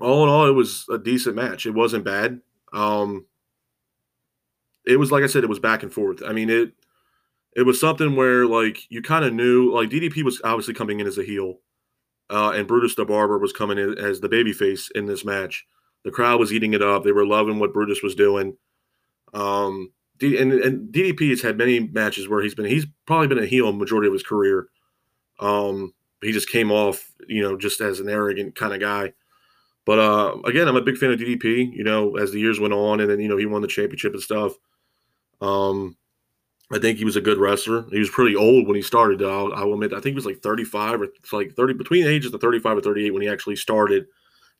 all 0.00 0.24
in 0.24 0.28
all, 0.28 0.46
it 0.46 0.52
was 0.52 0.86
a 0.90 0.98
decent 0.98 1.36
match. 1.36 1.66
It 1.66 1.74
wasn't 1.74 2.04
bad. 2.04 2.40
Um, 2.72 3.26
it 4.86 4.98
was 4.98 5.12
like 5.12 5.22
I 5.24 5.28
said, 5.28 5.44
it 5.44 5.48
was 5.48 5.60
back 5.60 5.82
and 5.82 5.92
forth. 5.92 6.22
I 6.26 6.32
mean, 6.32 6.50
it 6.50 6.72
it 7.54 7.62
was 7.62 7.80
something 7.80 8.16
where 8.16 8.46
like 8.46 8.90
you 8.90 9.02
kind 9.02 9.24
of 9.24 9.32
knew 9.32 9.72
like 9.72 9.90
DDP 9.90 10.22
was 10.22 10.40
obviously 10.44 10.74
coming 10.74 11.00
in 11.00 11.06
as 11.06 11.18
a 11.18 11.24
heel, 11.24 11.60
uh, 12.30 12.52
and 12.54 12.68
Brutus 12.68 12.94
the 12.94 13.04
Barber 13.04 13.38
was 13.38 13.52
coming 13.52 13.78
in 13.78 13.98
as 13.98 14.20
the 14.20 14.28
babyface 14.28 14.90
in 14.94 15.06
this 15.06 15.24
match. 15.24 15.64
The 16.04 16.10
crowd 16.10 16.38
was 16.38 16.52
eating 16.52 16.74
it 16.74 16.82
up. 16.82 17.04
They 17.04 17.12
were 17.12 17.26
loving 17.26 17.58
what 17.58 17.72
Brutus 17.72 18.02
was 18.02 18.14
doing. 18.14 18.56
Um, 19.32 19.92
D- 20.18 20.38
and, 20.38 20.52
and 20.52 20.92
DDP 20.92 21.30
has 21.30 21.42
had 21.42 21.58
many 21.58 21.80
matches 21.80 22.28
where 22.28 22.42
he's 22.42 22.54
been 22.54 22.66
he's 22.66 22.86
probably 23.06 23.28
been 23.28 23.42
a 23.42 23.46
heel 23.46 23.72
majority 23.72 24.08
of 24.08 24.12
his 24.12 24.22
career. 24.22 24.68
Um, 25.40 25.94
he 26.22 26.32
just 26.32 26.48
came 26.48 26.70
off, 26.70 27.12
you 27.26 27.42
know, 27.42 27.56
just 27.56 27.80
as 27.80 28.00
an 28.00 28.08
arrogant 28.08 28.54
kind 28.54 28.72
of 28.72 28.80
guy. 28.80 29.12
But 29.86 29.98
uh, 29.98 30.36
again, 30.44 30.66
I'm 30.66 30.76
a 30.76 30.82
big 30.82 30.96
fan 30.96 31.12
of 31.12 31.18
DDP. 31.18 31.72
You 31.72 31.84
know, 31.84 32.16
as 32.16 32.32
the 32.32 32.40
years 32.40 32.60
went 32.60 32.74
on, 32.74 33.00
and 33.00 33.10
then 33.10 33.20
you 33.20 33.28
know 33.28 33.36
he 33.36 33.46
won 33.46 33.62
the 33.62 33.68
championship 33.68 34.14
and 34.14 34.22
stuff. 34.22 34.54
Um, 35.40 35.96
I 36.72 36.78
think 36.78 36.98
he 36.98 37.04
was 37.04 37.16
a 37.16 37.20
good 37.20 37.38
wrestler. 37.38 37.84
He 37.90 37.98
was 37.98 38.10
pretty 38.10 38.34
old 38.34 38.66
when 38.66 38.76
he 38.76 38.82
started. 38.82 39.22
I'll, 39.22 39.52
I 39.52 39.62
will 39.64 39.74
admit. 39.74 39.92
I 39.92 39.96
think 39.96 40.06
he 40.06 40.14
was 40.14 40.26
like 40.26 40.40
35 40.42 41.02
or 41.02 41.08
like 41.32 41.54
30 41.54 41.74
between 41.74 42.04
the 42.04 42.10
ages 42.10 42.32
of 42.32 42.40
35 42.40 42.78
or 42.78 42.80
38 42.80 43.10
when 43.12 43.22
he 43.22 43.28
actually 43.28 43.56
started 43.56 44.06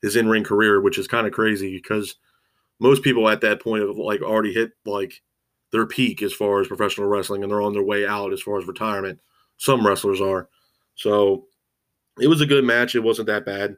his 0.01 0.15
in 0.15 0.29
ring 0.29 0.43
career, 0.43 0.81
which 0.81 0.99
is 0.99 1.07
kind 1.07 1.25
of 1.25 1.33
crazy 1.33 1.75
because 1.75 2.15
most 2.79 3.01
people 3.01 3.27
at 3.27 3.41
that 3.41 3.61
point 3.61 3.81
have 3.81 3.97
like 3.97 4.21
already 4.21 4.53
hit 4.53 4.71
like 4.85 5.21
their 5.71 5.87
peak 5.87 6.21
as 6.21 6.33
far 6.33 6.61
as 6.61 6.67
professional 6.67 7.07
wrestling 7.07 7.41
and 7.41 7.51
they're 7.51 7.61
on 7.61 7.73
their 7.73 7.83
way 7.83 8.05
out 8.05 8.33
as 8.33 8.41
far 8.41 8.59
as 8.59 8.67
retirement. 8.67 9.19
Some 9.57 9.85
wrestlers 9.85 10.21
are. 10.21 10.49
So 10.95 11.47
it 12.19 12.27
was 12.27 12.41
a 12.41 12.45
good 12.45 12.63
match. 12.63 12.95
It 12.95 13.03
wasn't 13.03 13.27
that 13.27 13.45
bad. 13.45 13.77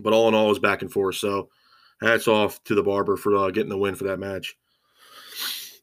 But 0.00 0.12
all 0.12 0.28
in 0.28 0.34
all, 0.34 0.46
it 0.46 0.50
was 0.50 0.58
back 0.58 0.82
and 0.82 0.92
forth. 0.92 1.16
So 1.16 1.48
hats 2.00 2.28
off 2.28 2.62
to 2.64 2.74
the 2.74 2.82
Barber 2.82 3.16
for 3.16 3.36
uh, 3.36 3.50
getting 3.50 3.70
the 3.70 3.78
win 3.78 3.94
for 3.94 4.04
that 4.04 4.18
match. 4.18 4.56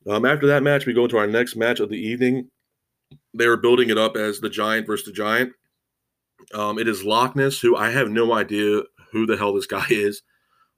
Um, 0.07 0.25
after 0.25 0.47
that 0.47 0.63
match, 0.63 0.85
we 0.85 0.93
go 0.93 1.03
into 1.03 1.17
our 1.17 1.27
next 1.27 1.55
match 1.55 1.79
of 1.79 1.89
the 1.89 1.97
evening. 1.97 2.49
They 3.33 3.47
were 3.47 3.57
building 3.57 3.89
it 3.89 3.97
up 3.97 4.15
as 4.15 4.39
the 4.39 4.49
Giant 4.49 4.87
versus 4.87 5.05
the 5.05 5.11
Giant. 5.11 5.53
Um, 6.53 6.77
it 6.77 6.87
is 6.87 7.03
Loch 7.03 7.35
Ness, 7.35 7.59
who 7.59 7.75
I 7.75 7.89
have 7.89 8.09
no 8.09 8.33
idea 8.33 8.83
who 9.11 9.25
the 9.25 9.37
hell 9.37 9.53
this 9.53 9.67
guy 9.67 9.85
is. 9.89 10.21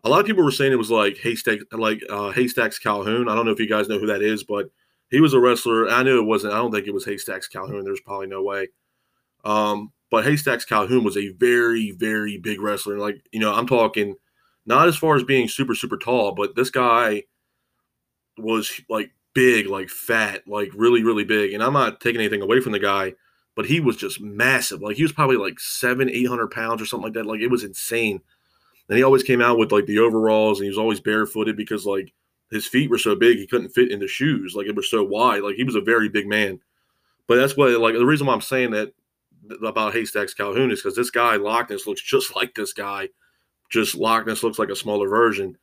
A 0.03 0.09
lot 0.09 0.21
of 0.21 0.25
people 0.25 0.43
were 0.43 0.51
saying 0.51 0.71
it 0.71 0.77
was 0.77 0.91
like 0.91 1.17
Haystack, 1.17 1.59
like 1.71 2.01
uh, 2.09 2.31
Haystacks 2.31 2.79
Calhoun. 2.79 3.27
I 3.27 3.35
don't 3.35 3.45
know 3.45 3.51
if 3.51 3.59
you 3.59 3.67
guys 3.67 3.89
know 3.89 3.99
who 3.99 4.07
that 4.07 4.21
is, 4.21 4.43
but 4.43 4.69
he 5.09 5.19
was 5.19 5.33
a 5.33 5.39
wrestler. 5.39 5.89
I 5.89 6.03
knew 6.03 6.19
it 6.19 6.25
wasn't. 6.25 6.53
I 6.53 6.57
don't 6.57 6.71
think 6.71 6.87
it 6.87 6.93
was 6.93 7.05
Haystacks 7.05 7.47
Calhoun. 7.47 7.83
There's 7.83 8.01
probably 8.01 8.27
no 8.27 8.43
way. 8.43 8.69
Um, 9.43 9.91
But 10.09 10.23
Haystacks 10.23 10.65
Calhoun 10.65 11.03
was 11.03 11.17
a 11.17 11.29
very, 11.33 11.91
very 11.91 12.37
big 12.37 12.61
wrestler. 12.61 12.97
Like, 12.97 13.25
you 13.31 13.39
know, 13.39 13.53
I'm 13.53 13.67
talking 13.67 14.15
not 14.65 14.87
as 14.87 14.95
far 14.95 15.15
as 15.15 15.23
being 15.23 15.47
super, 15.47 15.75
super 15.75 15.97
tall, 15.97 16.33
but 16.33 16.55
this 16.55 16.69
guy 16.69 17.23
was 18.37 18.81
like 18.89 19.11
big, 19.33 19.67
like 19.67 19.89
fat, 19.89 20.47
like 20.47 20.71
really, 20.73 21.03
really 21.03 21.23
big. 21.23 21.53
And 21.53 21.63
I'm 21.63 21.73
not 21.73 22.01
taking 22.01 22.21
anything 22.21 22.41
away 22.41 22.59
from 22.61 22.71
the 22.71 22.79
guy, 22.79 23.13
but 23.55 23.65
he 23.65 23.79
was 23.79 23.97
just 23.97 24.21
massive. 24.21 24.81
Like 24.81 24.97
he 24.97 25.03
was 25.03 25.11
probably 25.11 25.37
like 25.37 25.59
seven, 25.59 26.09
eight 26.09 26.27
hundred 26.27 26.51
pounds 26.51 26.81
or 26.81 26.85
something 26.85 27.05
like 27.05 27.13
that. 27.13 27.25
Like 27.25 27.41
it 27.41 27.51
was 27.51 27.63
insane. 27.63 28.21
And 28.89 28.97
he 28.97 29.03
always 29.03 29.23
came 29.23 29.41
out 29.41 29.57
with 29.57 29.71
like 29.71 29.85
the 29.85 29.99
overalls 29.99 30.59
and 30.59 30.65
he 30.65 30.69
was 30.69 30.77
always 30.77 30.99
barefooted 30.99 31.57
because 31.57 31.85
like 31.85 32.13
his 32.51 32.65
feet 32.65 32.89
were 32.89 32.97
so 32.97 33.15
big 33.15 33.37
he 33.37 33.47
couldn't 33.47 33.69
fit 33.69 33.91
in 33.91 33.99
the 33.99 34.07
shoes. 34.07 34.53
Like 34.55 34.67
it 34.67 34.75
was 34.75 34.89
so 34.89 35.03
wide. 35.03 35.43
Like 35.43 35.55
he 35.55 35.63
was 35.63 35.75
a 35.75 35.81
very 35.81 36.07
big 36.07 36.27
man. 36.27 36.59
But 37.27 37.35
that's 37.35 37.57
what 37.57 37.71
like 37.79 37.95
the 37.95 38.05
reason 38.05 38.27
why 38.27 38.33
I'm 38.33 38.41
saying 38.41 38.71
that 38.71 38.93
about 39.65 39.93
Haystacks 39.93 40.33
Calhoun 40.33 40.71
is 40.71 40.81
because 40.81 40.95
this 40.95 41.11
guy 41.11 41.35
Loch 41.35 41.69
Ness 41.69 41.87
looks 41.87 42.01
just 42.01 42.35
like 42.35 42.53
this 42.55 42.73
guy. 42.73 43.09
Just 43.69 43.95
Loch 43.95 44.25
Ness 44.25 44.43
looks 44.43 44.59
like 44.59 44.69
a 44.69 44.75
smaller 44.75 45.09
version. 45.09 45.57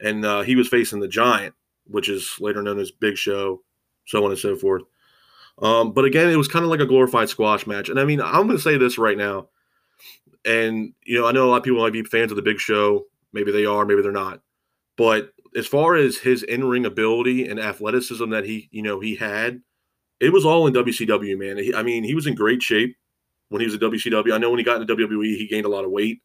And 0.00 0.24
uh, 0.24 0.42
he 0.42 0.56
was 0.56 0.68
facing 0.68 1.00
the 1.00 1.08
Giant, 1.08 1.54
which 1.86 2.08
is 2.08 2.36
later 2.40 2.62
known 2.62 2.78
as 2.78 2.90
Big 2.90 3.16
Show, 3.16 3.62
so 4.04 4.24
on 4.24 4.30
and 4.30 4.38
so 4.38 4.56
forth. 4.56 4.82
Um, 5.62 5.92
but 5.92 6.04
again, 6.04 6.28
it 6.28 6.36
was 6.36 6.48
kind 6.48 6.64
of 6.64 6.70
like 6.70 6.80
a 6.80 6.86
glorified 6.86 7.28
squash 7.28 7.66
match. 7.66 7.88
And 7.88 7.98
I 7.98 8.04
mean, 8.04 8.20
I'm 8.20 8.46
going 8.46 8.58
to 8.58 8.62
say 8.62 8.76
this 8.76 8.98
right 8.98 9.16
now. 9.16 9.48
And, 10.44 10.92
you 11.04 11.18
know, 11.18 11.26
I 11.26 11.32
know 11.32 11.46
a 11.46 11.50
lot 11.50 11.58
of 11.58 11.62
people 11.64 11.80
might 11.80 11.92
be 11.92 12.02
fans 12.04 12.30
of 12.30 12.36
the 12.36 12.42
big 12.42 12.58
show. 12.58 13.06
Maybe 13.32 13.52
they 13.52 13.64
are, 13.64 13.84
maybe 13.84 14.02
they're 14.02 14.12
not. 14.12 14.42
But 14.96 15.32
as 15.56 15.66
far 15.66 15.96
as 15.96 16.18
his 16.18 16.42
in 16.42 16.64
ring 16.64 16.84
ability 16.84 17.48
and 17.48 17.58
athleticism 17.58 18.28
that 18.30 18.44
he, 18.44 18.68
you 18.70 18.82
know, 18.82 19.00
he 19.00 19.16
had, 19.16 19.62
it 20.20 20.32
was 20.32 20.44
all 20.44 20.66
in 20.66 20.74
WCW, 20.74 21.38
man. 21.38 21.74
I 21.74 21.82
mean, 21.82 22.04
he 22.04 22.14
was 22.14 22.26
in 22.26 22.34
great 22.34 22.62
shape 22.62 22.96
when 23.48 23.60
he 23.60 23.66
was 23.66 23.74
at 23.74 23.80
WCW. 23.80 24.32
I 24.32 24.38
know 24.38 24.50
when 24.50 24.58
he 24.58 24.64
got 24.64 24.80
into 24.80 24.96
WWE, 24.96 25.36
he 25.36 25.46
gained 25.46 25.66
a 25.66 25.70
lot 25.70 25.84
of 25.84 25.90
weight. 25.90 26.20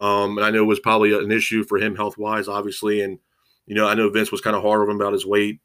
Um, 0.00 0.38
and 0.38 0.46
I 0.46 0.50
know 0.50 0.62
it 0.62 0.66
was 0.66 0.80
probably 0.80 1.12
an 1.12 1.30
issue 1.30 1.64
for 1.64 1.78
him 1.78 1.96
health 1.96 2.18
wise, 2.18 2.48
obviously. 2.48 3.02
And, 3.02 3.18
you 3.66 3.74
know, 3.74 3.86
I 3.86 3.94
know 3.94 4.10
Vince 4.10 4.30
was 4.30 4.40
kind 4.40 4.56
of 4.56 4.62
hard 4.62 4.82
on 4.82 4.90
him 4.90 5.00
about 5.00 5.12
his 5.12 5.26
weight. 5.26 5.60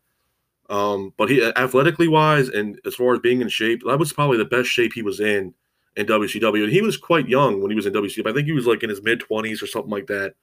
Um, 0.70 1.14
but 1.18 1.30
he 1.30 1.44
athletically 1.44 2.08
wise 2.08 2.48
and 2.50 2.80
as 2.86 2.96
far 2.96 3.14
as 3.14 3.20
being 3.20 3.42
in 3.42 3.50
shape, 3.50 3.84
that 3.86 4.00
was 4.00 4.14
probably 4.14 4.38
the 4.38 4.46
best 4.46 4.70
shape 4.70 4.94
he 4.94 5.02
was 5.02 5.20
in 5.20 5.54
in 5.96 6.06
WCW. 6.06 6.64
And 6.64 6.72
he 6.72 6.82
was 6.82 6.98
quite 6.98 7.28
young 7.28 7.62
when 7.62 7.70
he 7.70 7.76
was 7.76 7.86
in 7.86 7.94
WCW. 7.94 8.30
I 8.30 8.34
think 8.34 8.48
he 8.48 8.54
was 8.54 8.66
like 8.66 8.82
in 8.82 8.90
his 8.90 9.04
mid 9.04 9.22
20s 9.22 9.62
or 9.62 9.68
something 9.68 9.92
like 9.92 10.08
that 10.08 10.34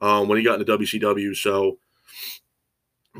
um, 0.00 0.28
when 0.28 0.38
he 0.38 0.44
got 0.44 0.60
into 0.60 0.78
WCW. 0.78 1.36
So, 1.36 1.78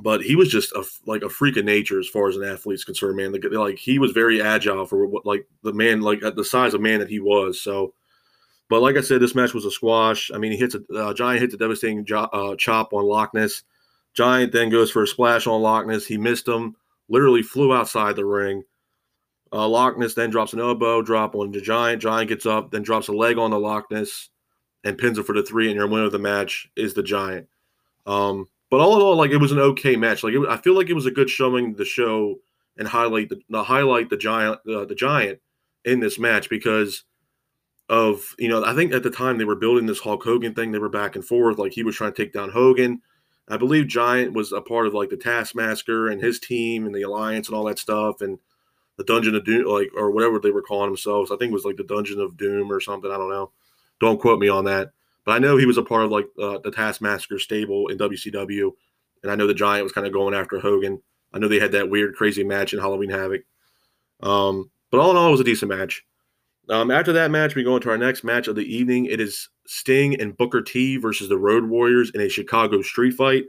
but 0.02 0.23
he 0.23 0.37
was 0.37 0.49
just 0.49 0.73
a, 0.73 0.85
like 1.07 1.23
a 1.23 1.28
freak 1.28 1.57
of 1.57 1.64
nature 1.64 1.99
as 1.99 2.09
far 2.09 2.28
as 2.28 2.37
an 2.37 2.45
athlete's 2.45 2.85
concerned, 2.85 3.17
man. 3.17 3.33
Like, 3.33 3.45
like 3.50 3.78
he 3.78 3.99
was 3.99 4.12
very 4.12 4.40
agile 4.40 4.87
for 4.87 5.07
what 5.07 5.26
like 5.26 5.47
the 5.62 5.73
man, 5.73 6.00
like 6.00 6.23
at 6.23 6.37
the 6.37 6.45
size 6.45 6.75
of 6.75 6.81
man 6.81 7.00
that 7.00 7.09
he 7.09 7.21
was. 7.21 7.61
So, 7.61 7.95
but 8.69 8.83
like 8.83 8.97
I 8.97 9.00
said, 9.00 9.21
this 9.21 9.35
match 9.35 9.55
was 9.55 9.64
a 9.64 9.71
squash. 9.71 10.31
I 10.33 10.38
mean, 10.38 10.52
he 10.52 10.59
hits 10.59 10.75
a 10.75 10.95
uh, 10.95 11.14
giant 11.14 11.40
hits 11.40 11.55
a 11.55 11.59
devastating 11.59 12.05
jo- 12.05 12.28
uh, 12.33 12.57
chop 12.57 12.93
on 12.93 13.05
Loch 13.05 13.35
Ness. 13.35 13.62
Giant 14.14 14.52
then 14.52 14.71
goes 14.71 14.90
for 14.90 15.02
a 15.02 15.07
splash 15.07 15.47
on 15.47 15.62
Loch 15.62 15.87
Ness. 15.87 16.07
He 16.07 16.19
missed 16.19 16.49
him, 16.49 16.76
literally 17.09 17.43
flew 17.43 17.75
outside 17.75 18.17
the 18.17 18.25
ring. 18.25 18.62
Uh, 19.52 19.69
Loch 19.69 19.97
Ness 19.97 20.14
then 20.14 20.31
drops 20.31 20.52
an 20.52 20.61
elbow 20.61 21.02
drop 21.02 21.35
on 21.35 21.50
the 21.50 21.61
Giant. 21.61 22.02
Giant 22.02 22.28
gets 22.28 22.47
up, 22.47 22.71
then 22.71 22.83
drops 22.83 23.09
a 23.09 23.12
leg 23.12 23.38
on 23.38 23.50
the 23.50 23.59
Loch 23.59 23.90
Ness 23.90 24.28
and 24.85 24.99
pins 24.99 25.19
him 25.19 25.25
for 25.25 25.35
the 25.35 25.43
three. 25.43 25.69
And 25.69 25.76
your 25.76 25.88
winner 25.88 26.05
of 26.05 26.12
the 26.12 26.19
match 26.19 26.69
is 26.76 26.95
the 26.95 27.02
Giant. 27.02 27.49
Um, 28.07 28.49
but 28.70 28.80
all 28.80 28.96
in 28.96 29.02
all, 29.02 29.16
like 29.16 29.30
it 29.30 29.38
was 29.38 29.52
an 29.52 29.58
okay 29.58 29.96
match. 29.96 30.22
Like 30.22 30.34
it, 30.34 30.46
I 30.48 30.56
feel 30.58 30.75
like 30.75 30.88
it 30.88 30.94
was 30.94 31.06
a 31.06 31.10
good 31.10 31.30
showing 31.30 31.75
the 31.75 31.84
show 31.84 32.37
and 32.76 32.87
highlight 32.87 33.28
the, 33.28 33.40
the 33.48 33.64
highlight 33.64 34.10
the 34.10 34.16
Giant 34.16 34.60
uh, 34.68 34.84
the 34.84 34.94
Giant 34.94 35.40
in 35.84 36.00
this 36.00 36.18
match 36.18 36.48
because 36.48 37.04
of 37.88 38.34
you 38.38 38.48
know 38.48 38.64
I 38.64 38.75
think 38.75 38.92
at 38.92 39.02
the 39.02 39.10
time 39.10 39.38
they 39.38 39.44
were 39.44 39.56
building 39.56 39.87
this 39.87 40.00
Hulk 40.00 40.22
Hogan 40.22 40.54
thing. 40.54 40.72
They 40.72 40.78
were 40.78 40.88
back 40.88 41.16
and 41.16 41.25
forth. 41.25 41.58
Like 41.58 41.72
he 41.72 41.82
was 41.82 41.96
trying 41.96 42.12
to 42.12 42.22
take 42.22 42.32
down 42.32 42.50
Hogan. 42.50 43.02
I 43.50 43.56
believe 43.56 43.88
Giant 43.88 44.34
was 44.34 44.52
a 44.52 44.60
part 44.60 44.87
of 44.87 44.94
like 44.94 45.08
the 45.08 45.16
Taskmaster 45.16 46.08
and 46.08 46.20
his 46.20 46.38
team 46.38 46.84
and 46.84 46.94
the 46.94 47.02
Alliance 47.02 47.48
and 47.48 47.56
all 47.56 47.64
that 47.64 47.78
stuff 47.78 48.20
and 48.20 48.38
the 48.98 49.04
Dungeon 49.04 49.34
of 49.34 49.44
Doom, 49.44 49.64
like 49.64 49.90
or 49.96 50.10
whatever 50.10 50.38
they 50.38 50.50
were 50.50 50.62
calling 50.62 50.90
themselves. 50.90 51.30
I 51.30 51.37
think 51.37 51.50
it 51.50 51.54
was 51.54 51.64
like 51.64 51.76
the 51.76 51.84
Dungeon 51.84 52.20
of 52.20 52.37
Doom 52.37 52.70
or 52.70 52.80
something. 52.80 53.10
I 53.10 53.16
don't 53.16 53.30
know. 53.30 53.52
Don't 54.00 54.20
quote 54.20 54.38
me 54.38 54.48
on 54.48 54.64
that. 54.66 54.90
But 55.28 55.35
I 55.35 55.40
know 55.40 55.58
he 55.58 55.66
was 55.66 55.76
a 55.76 55.82
part 55.82 56.06
of 56.06 56.11
like 56.11 56.26
uh, 56.40 56.56
the 56.64 56.70
Taskmaster 56.70 57.38
stable 57.38 57.88
in 57.88 57.99
WCW, 57.99 58.70
and 59.23 59.30
I 59.30 59.35
know 59.35 59.47
the 59.47 59.52
Giant 59.52 59.85
was 59.85 59.92
kind 59.92 60.06
of 60.06 60.12
going 60.14 60.32
after 60.32 60.58
Hogan. 60.58 61.02
I 61.35 61.38
know 61.38 61.49
they 61.49 61.58
had 61.58 61.73
that 61.73 61.90
weird, 61.90 62.14
crazy 62.14 62.42
match 62.42 62.73
in 62.73 62.78
Halloween 62.78 63.11
Havoc. 63.11 63.42
Um, 64.23 64.70
but 64.90 65.00
all 65.00 65.11
in 65.11 65.18
all, 65.18 65.28
it 65.28 65.32
was 65.32 65.40
a 65.40 65.44
decent 65.44 65.68
match. 65.68 66.02
Um, 66.70 66.90
after 66.90 67.12
that 67.12 67.30
match, 67.30 67.54
we 67.54 67.62
go 67.62 67.76
into 67.76 67.90
our 67.90 67.99
next 67.99 68.25
match 68.25 68.49
of 68.49 68.56
the 68.56 68.75
evening. 68.75 69.04
It 69.04 69.20
is 69.20 69.50
Sting 69.66 70.18
and 70.18 70.35
Booker 70.35 70.62
T 70.62 70.97
versus 70.97 71.28
the 71.28 71.37
Road 71.37 71.68
Warriors 71.68 72.11
in 72.14 72.23
a 72.23 72.28
Chicago 72.30 72.80
street 72.80 73.12
fight. 73.12 73.44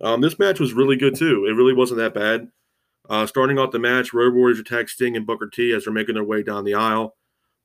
Um, 0.00 0.22
this 0.22 0.38
match 0.38 0.60
was 0.60 0.72
really 0.72 0.96
good 0.96 1.14
too. 1.14 1.44
It 1.46 1.52
really 1.52 1.74
wasn't 1.74 1.98
that 1.98 2.14
bad. 2.14 2.48
Uh, 3.10 3.26
starting 3.26 3.58
off 3.58 3.70
the 3.70 3.78
match, 3.78 4.14
Road 4.14 4.32
Warriors 4.32 4.60
attack 4.60 4.88
Sting 4.88 5.14
and 5.14 5.26
Booker 5.26 5.50
T 5.50 5.72
as 5.72 5.84
they're 5.84 5.92
making 5.92 6.14
their 6.14 6.24
way 6.24 6.42
down 6.42 6.64
the 6.64 6.72
aisle. 6.72 7.16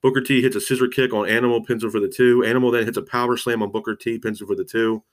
Booker 0.01 0.21
T 0.21 0.41
hits 0.41 0.55
a 0.55 0.61
scissor 0.61 0.87
kick 0.87 1.13
on 1.13 1.27
Animal, 1.27 1.65
him 1.65 1.79
for 1.79 1.99
the 1.99 2.07
two. 2.07 2.43
Animal 2.43 2.71
then 2.71 2.85
hits 2.85 2.97
a 2.97 3.01
power 3.01 3.35
slam 3.35 3.63
on 3.63 3.71
Booker 3.71 3.95
T, 3.95 4.19
him 4.23 4.35
for 4.35 4.55
the 4.55 4.63
two. 4.63 5.03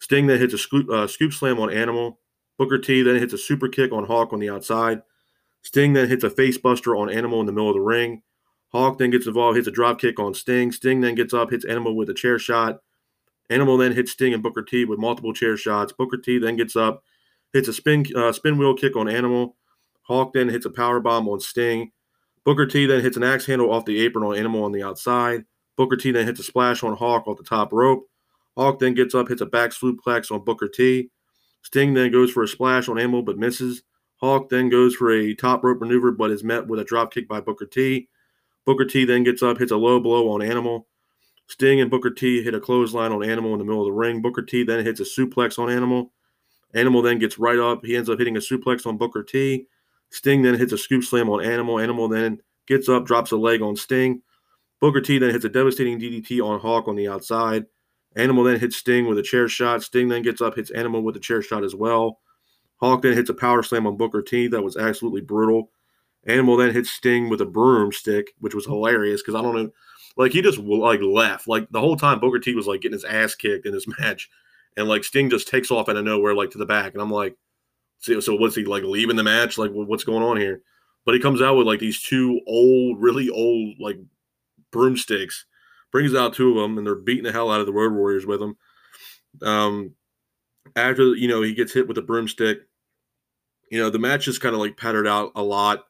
Sting 0.00 0.26
then 0.26 0.38
hits 0.38 0.54
a 0.54 0.58
scoop, 0.58 0.88
uh, 0.90 1.06
scoop 1.06 1.32
slam 1.32 1.58
on 1.58 1.72
Animal. 1.72 2.20
Booker 2.58 2.78
T 2.78 3.02
then 3.02 3.16
hits 3.16 3.32
a 3.32 3.38
super 3.38 3.68
kick 3.68 3.92
on 3.92 4.04
Hawk 4.04 4.32
on 4.32 4.38
the 4.38 4.50
outside. 4.50 5.02
Sting 5.62 5.92
then 5.92 6.08
hits 6.08 6.24
a 6.24 6.30
face 6.30 6.58
buster 6.58 6.96
on 6.96 7.10
Animal 7.10 7.40
in 7.40 7.46
the 7.46 7.52
middle 7.52 7.70
of 7.70 7.74
the 7.74 7.80
ring. 7.80 8.22
Hawk 8.70 8.98
then 8.98 9.10
gets 9.10 9.26
involved, 9.26 9.56
hits 9.56 9.68
a 9.68 9.72
drop 9.72 10.00
kick 10.00 10.20
on 10.20 10.34
Sting. 10.34 10.72
Sting 10.72 11.00
then 11.00 11.14
gets 11.14 11.32
up, 11.32 11.50
hits 11.50 11.64
Animal 11.64 11.96
with 11.96 12.10
a 12.10 12.14
chair 12.14 12.38
shot. 12.38 12.80
Animal 13.50 13.78
then 13.78 13.92
hits 13.92 14.12
Sting 14.12 14.34
and 14.34 14.42
Booker 14.42 14.62
T 14.62 14.84
with 14.84 14.98
multiple 14.98 15.32
chair 15.32 15.56
shots. 15.56 15.92
Booker 15.92 16.18
T 16.18 16.38
then 16.38 16.56
gets 16.56 16.76
up, 16.76 17.02
hits 17.52 17.68
a 17.68 17.72
spin 17.72 18.06
uh, 18.14 18.32
spin 18.32 18.58
wheel 18.58 18.74
kick 18.74 18.94
on 18.94 19.08
Animal. 19.08 19.56
Hawk 20.02 20.32
then 20.32 20.48
hits 20.48 20.66
a 20.66 20.70
power 20.70 21.00
bomb 21.00 21.28
on 21.28 21.40
Sting. 21.40 21.92
Booker 22.48 22.64
T 22.64 22.86
then 22.86 23.02
hits 23.02 23.18
an 23.18 23.24
axe 23.24 23.44
handle 23.44 23.70
off 23.70 23.84
the 23.84 24.02
apron 24.02 24.24
on 24.24 24.34
Animal 24.34 24.64
on 24.64 24.72
the 24.72 24.82
outside. 24.82 25.44
Booker 25.76 25.96
T 25.96 26.12
then 26.12 26.24
hits 26.24 26.40
a 26.40 26.42
splash 26.42 26.82
on 26.82 26.96
Hawk 26.96 27.28
off 27.28 27.36
the 27.36 27.44
top 27.44 27.74
rope. 27.74 28.08
Hawk 28.56 28.78
then 28.78 28.94
gets 28.94 29.14
up, 29.14 29.28
hits 29.28 29.42
a 29.42 29.44
back 29.44 29.72
suplex 29.72 30.32
on 30.32 30.46
Booker 30.46 30.66
T. 30.66 31.10
Sting 31.60 31.92
then 31.92 32.10
goes 32.10 32.30
for 32.30 32.42
a 32.42 32.48
splash 32.48 32.88
on 32.88 32.98
Animal 32.98 33.20
but 33.20 33.36
misses. 33.36 33.82
Hawk 34.16 34.48
then 34.48 34.70
goes 34.70 34.94
for 34.94 35.10
a 35.10 35.34
top 35.34 35.62
rope 35.62 35.82
maneuver 35.82 36.10
but 36.10 36.30
is 36.30 36.42
met 36.42 36.66
with 36.66 36.80
a 36.80 36.84
drop 36.84 37.12
kick 37.12 37.28
by 37.28 37.38
Booker 37.38 37.66
T. 37.66 38.08
Booker 38.64 38.86
T 38.86 39.04
then 39.04 39.24
gets 39.24 39.42
up, 39.42 39.58
hits 39.58 39.72
a 39.72 39.76
low 39.76 40.00
blow 40.00 40.30
on 40.30 40.40
Animal. 40.40 40.86
Sting 41.48 41.82
and 41.82 41.90
Booker 41.90 42.08
T 42.08 42.42
hit 42.42 42.54
a 42.54 42.60
clothesline 42.60 43.12
on 43.12 43.22
Animal 43.22 43.52
in 43.52 43.58
the 43.58 43.64
middle 43.66 43.82
of 43.82 43.88
the 43.88 43.92
ring. 43.92 44.22
Booker 44.22 44.40
T 44.40 44.64
then 44.64 44.86
hits 44.86 45.00
a 45.00 45.04
suplex 45.04 45.58
on 45.58 45.68
Animal. 45.68 46.12
Animal 46.72 47.02
then 47.02 47.18
gets 47.18 47.38
right 47.38 47.58
up. 47.58 47.84
He 47.84 47.94
ends 47.94 48.08
up 48.08 48.18
hitting 48.18 48.38
a 48.38 48.40
suplex 48.40 48.86
on 48.86 48.96
Booker 48.96 49.22
T. 49.22 49.66
Sting 50.10 50.42
then 50.42 50.54
hits 50.54 50.72
a 50.72 50.78
scoop 50.78 51.04
slam 51.04 51.28
on 51.28 51.44
Animal. 51.44 51.78
Animal 51.78 52.08
then 52.08 52.40
gets 52.66 52.88
up, 52.88 53.06
drops 53.06 53.32
a 53.32 53.36
leg 53.36 53.62
on 53.62 53.76
Sting. 53.76 54.22
Booker 54.80 55.00
T 55.00 55.18
then 55.18 55.30
hits 55.30 55.44
a 55.44 55.48
devastating 55.48 56.00
DDT 56.00 56.40
on 56.44 56.60
Hawk 56.60 56.88
on 56.88 56.96
the 56.96 57.08
outside. 57.08 57.66
Animal 58.16 58.44
then 58.44 58.58
hits 58.60 58.76
Sting 58.76 59.06
with 59.06 59.18
a 59.18 59.22
chair 59.22 59.48
shot. 59.48 59.82
Sting 59.82 60.08
then 60.08 60.22
gets 60.22 60.40
up, 60.40 60.54
hits 60.54 60.70
Animal 60.70 61.02
with 61.02 61.16
a 61.16 61.20
chair 61.20 61.42
shot 61.42 61.64
as 61.64 61.74
well. 61.74 62.20
Hawk 62.76 63.02
then 63.02 63.14
hits 63.14 63.30
a 63.30 63.34
power 63.34 63.62
slam 63.62 63.86
on 63.86 63.96
Booker 63.96 64.22
T. 64.22 64.46
That 64.46 64.62
was 64.62 64.76
absolutely 64.76 65.20
brutal. 65.20 65.70
Animal 66.26 66.56
then 66.56 66.72
hits 66.72 66.90
Sting 66.90 67.28
with 67.28 67.40
a 67.40 67.46
broomstick, 67.46 68.32
which 68.38 68.54
was 68.54 68.66
hilarious 68.66 69.22
because 69.22 69.34
I 69.34 69.42
don't 69.42 69.54
know, 69.54 69.70
like 70.16 70.32
he 70.32 70.42
just 70.42 70.58
like 70.58 71.00
left 71.00 71.48
like 71.48 71.68
the 71.70 71.80
whole 71.80 71.96
time. 71.96 72.20
Booker 72.20 72.38
T 72.38 72.54
was 72.54 72.66
like 72.66 72.80
getting 72.80 72.96
his 72.96 73.04
ass 73.04 73.34
kicked 73.34 73.66
in 73.66 73.72
this 73.72 73.86
match, 73.98 74.28
and 74.76 74.88
like 74.88 75.04
Sting 75.04 75.30
just 75.30 75.48
takes 75.48 75.70
off 75.70 75.88
out 75.88 75.96
of 75.96 76.04
nowhere 76.04 76.34
like 76.34 76.50
to 76.50 76.58
the 76.58 76.66
back, 76.66 76.92
and 76.92 77.02
I'm 77.02 77.10
like, 77.10 77.36
so, 77.98 78.20
so 78.20 78.34
what's 78.34 78.54
he 78.54 78.64
like 78.64 78.84
leaving 78.84 79.16
the 79.16 79.24
match? 79.24 79.58
Like 79.58 79.70
what's 79.72 80.04
going 80.04 80.22
on 80.22 80.36
here? 80.36 80.62
But 81.04 81.14
he 81.14 81.20
comes 81.20 81.40
out 81.40 81.56
with 81.56 81.66
like 81.66 81.80
these 81.80 82.02
two 82.02 82.40
old, 82.46 83.00
really 83.00 83.30
old 83.30 83.76
like 83.78 83.98
broomsticks, 84.70 85.46
brings 85.90 86.14
out 86.14 86.34
two 86.34 86.50
of 86.50 86.56
them, 86.56 86.78
and 86.78 86.86
they're 86.86 86.94
beating 86.94 87.24
the 87.24 87.32
hell 87.32 87.50
out 87.50 87.60
of 87.60 87.66
the 87.66 87.72
Road 87.72 87.92
Warriors 87.92 88.26
with 88.26 88.40
them. 88.40 88.56
Um, 89.42 89.94
after 90.76 91.14
you 91.14 91.28
know 91.28 91.42
he 91.42 91.54
gets 91.54 91.72
hit 91.72 91.88
with 91.88 91.98
a 91.98 92.02
broomstick, 92.02 92.60
you 93.70 93.78
know 93.78 93.90
the 93.90 93.98
match 93.98 94.28
is 94.28 94.38
kind 94.38 94.54
of 94.54 94.60
like 94.60 94.76
pattered 94.76 95.06
out 95.06 95.32
a 95.34 95.42
lot. 95.42 95.84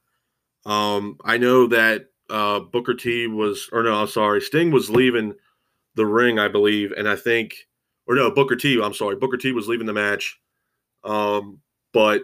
Um, 0.67 1.17
I 1.25 1.39
know 1.39 1.67
that 1.69 2.07
uh, 2.31 2.61
Booker 2.61 2.95
T 2.95 3.27
was, 3.27 3.69
or 3.73 3.83
no, 3.83 3.95
I'm 3.95 4.09
sorry, 4.09 4.41
Sting 4.41 4.71
was 4.71 4.91
leaving 4.91 5.35
the 5.95 6.07
ring, 6.07 6.39
I 6.39 6.49
believe, 6.49 6.93
and 6.93 7.09
I 7.09 7.17
think, 7.17 7.55
or 8.07 8.15
no, 8.15 8.31
Booker 8.31 8.57
T. 8.57 8.81
I'm 8.83 8.95
sorry, 8.95 9.17
Booker 9.17 9.37
T 9.37 9.53
was 9.53 9.69
leaving 9.69 9.87
the 9.87 9.93
match, 9.93 10.39
um, 11.05 11.61
but 11.93 12.23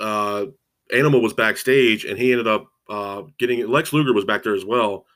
uh, 0.00 0.46
Animal 0.92 1.22
was 1.22 1.34
backstage, 1.34 2.04
and 2.04 2.18
he 2.18 2.32
ended 2.32 2.48
up 2.48 2.66
uh, 2.88 3.22
getting 3.38 3.66
Lex 3.68 3.92
Luger 3.92 4.12
was 4.12 4.24
back 4.24 4.42
there 4.42 4.54
as 4.54 4.64
well, 4.64 5.06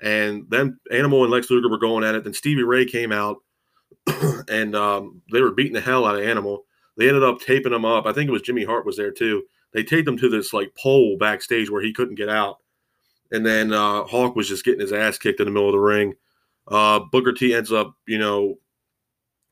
and 0.00 0.44
then 0.48 0.78
Animal 0.90 1.22
and 1.22 1.32
Lex 1.32 1.50
Luger 1.50 1.68
were 1.68 1.78
going 1.78 2.04
at 2.04 2.14
it. 2.14 2.24
Then 2.24 2.34
Stevie 2.34 2.62
Ray 2.62 2.84
came 2.84 3.12
out, 3.12 3.38
and 4.48 4.74
um, 4.74 5.22
they 5.32 5.40
were 5.40 5.52
beating 5.52 5.74
the 5.74 5.80
hell 5.80 6.06
out 6.06 6.16
of 6.16 6.22
Animal. 6.22 6.64
They 6.96 7.08
ended 7.08 7.22
up 7.22 7.40
taping 7.40 7.72
him 7.72 7.84
up. 7.84 8.06
I 8.06 8.12
think 8.12 8.28
it 8.28 8.32
was 8.32 8.42
Jimmy 8.42 8.64
Hart 8.64 8.84
was 8.84 8.96
there 8.96 9.12
too 9.12 9.42
they 9.72 9.82
taped 9.82 10.08
him 10.08 10.18
to 10.18 10.28
this 10.28 10.52
like 10.52 10.74
pole 10.74 11.16
backstage 11.18 11.70
where 11.70 11.82
he 11.82 11.92
couldn't 11.92 12.14
get 12.14 12.28
out. 12.28 12.58
and 13.30 13.44
then 13.44 13.72
uh, 13.72 14.04
Hawk 14.04 14.36
was 14.36 14.48
just 14.48 14.64
getting 14.64 14.80
his 14.80 14.92
ass 14.92 15.16
kicked 15.16 15.40
in 15.40 15.46
the 15.46 15.50
middle 15.50 15.68
of 15.68 15.72
the 15.72 15.78
ring. 15.78 16.14
Uh, 16.68 17.00
Booker 17.00 17.32
T 17.32 17.54
ends 17.54 17.72
up, 17.72 17.94
you 18.06 18.18
know, 18.18 18.58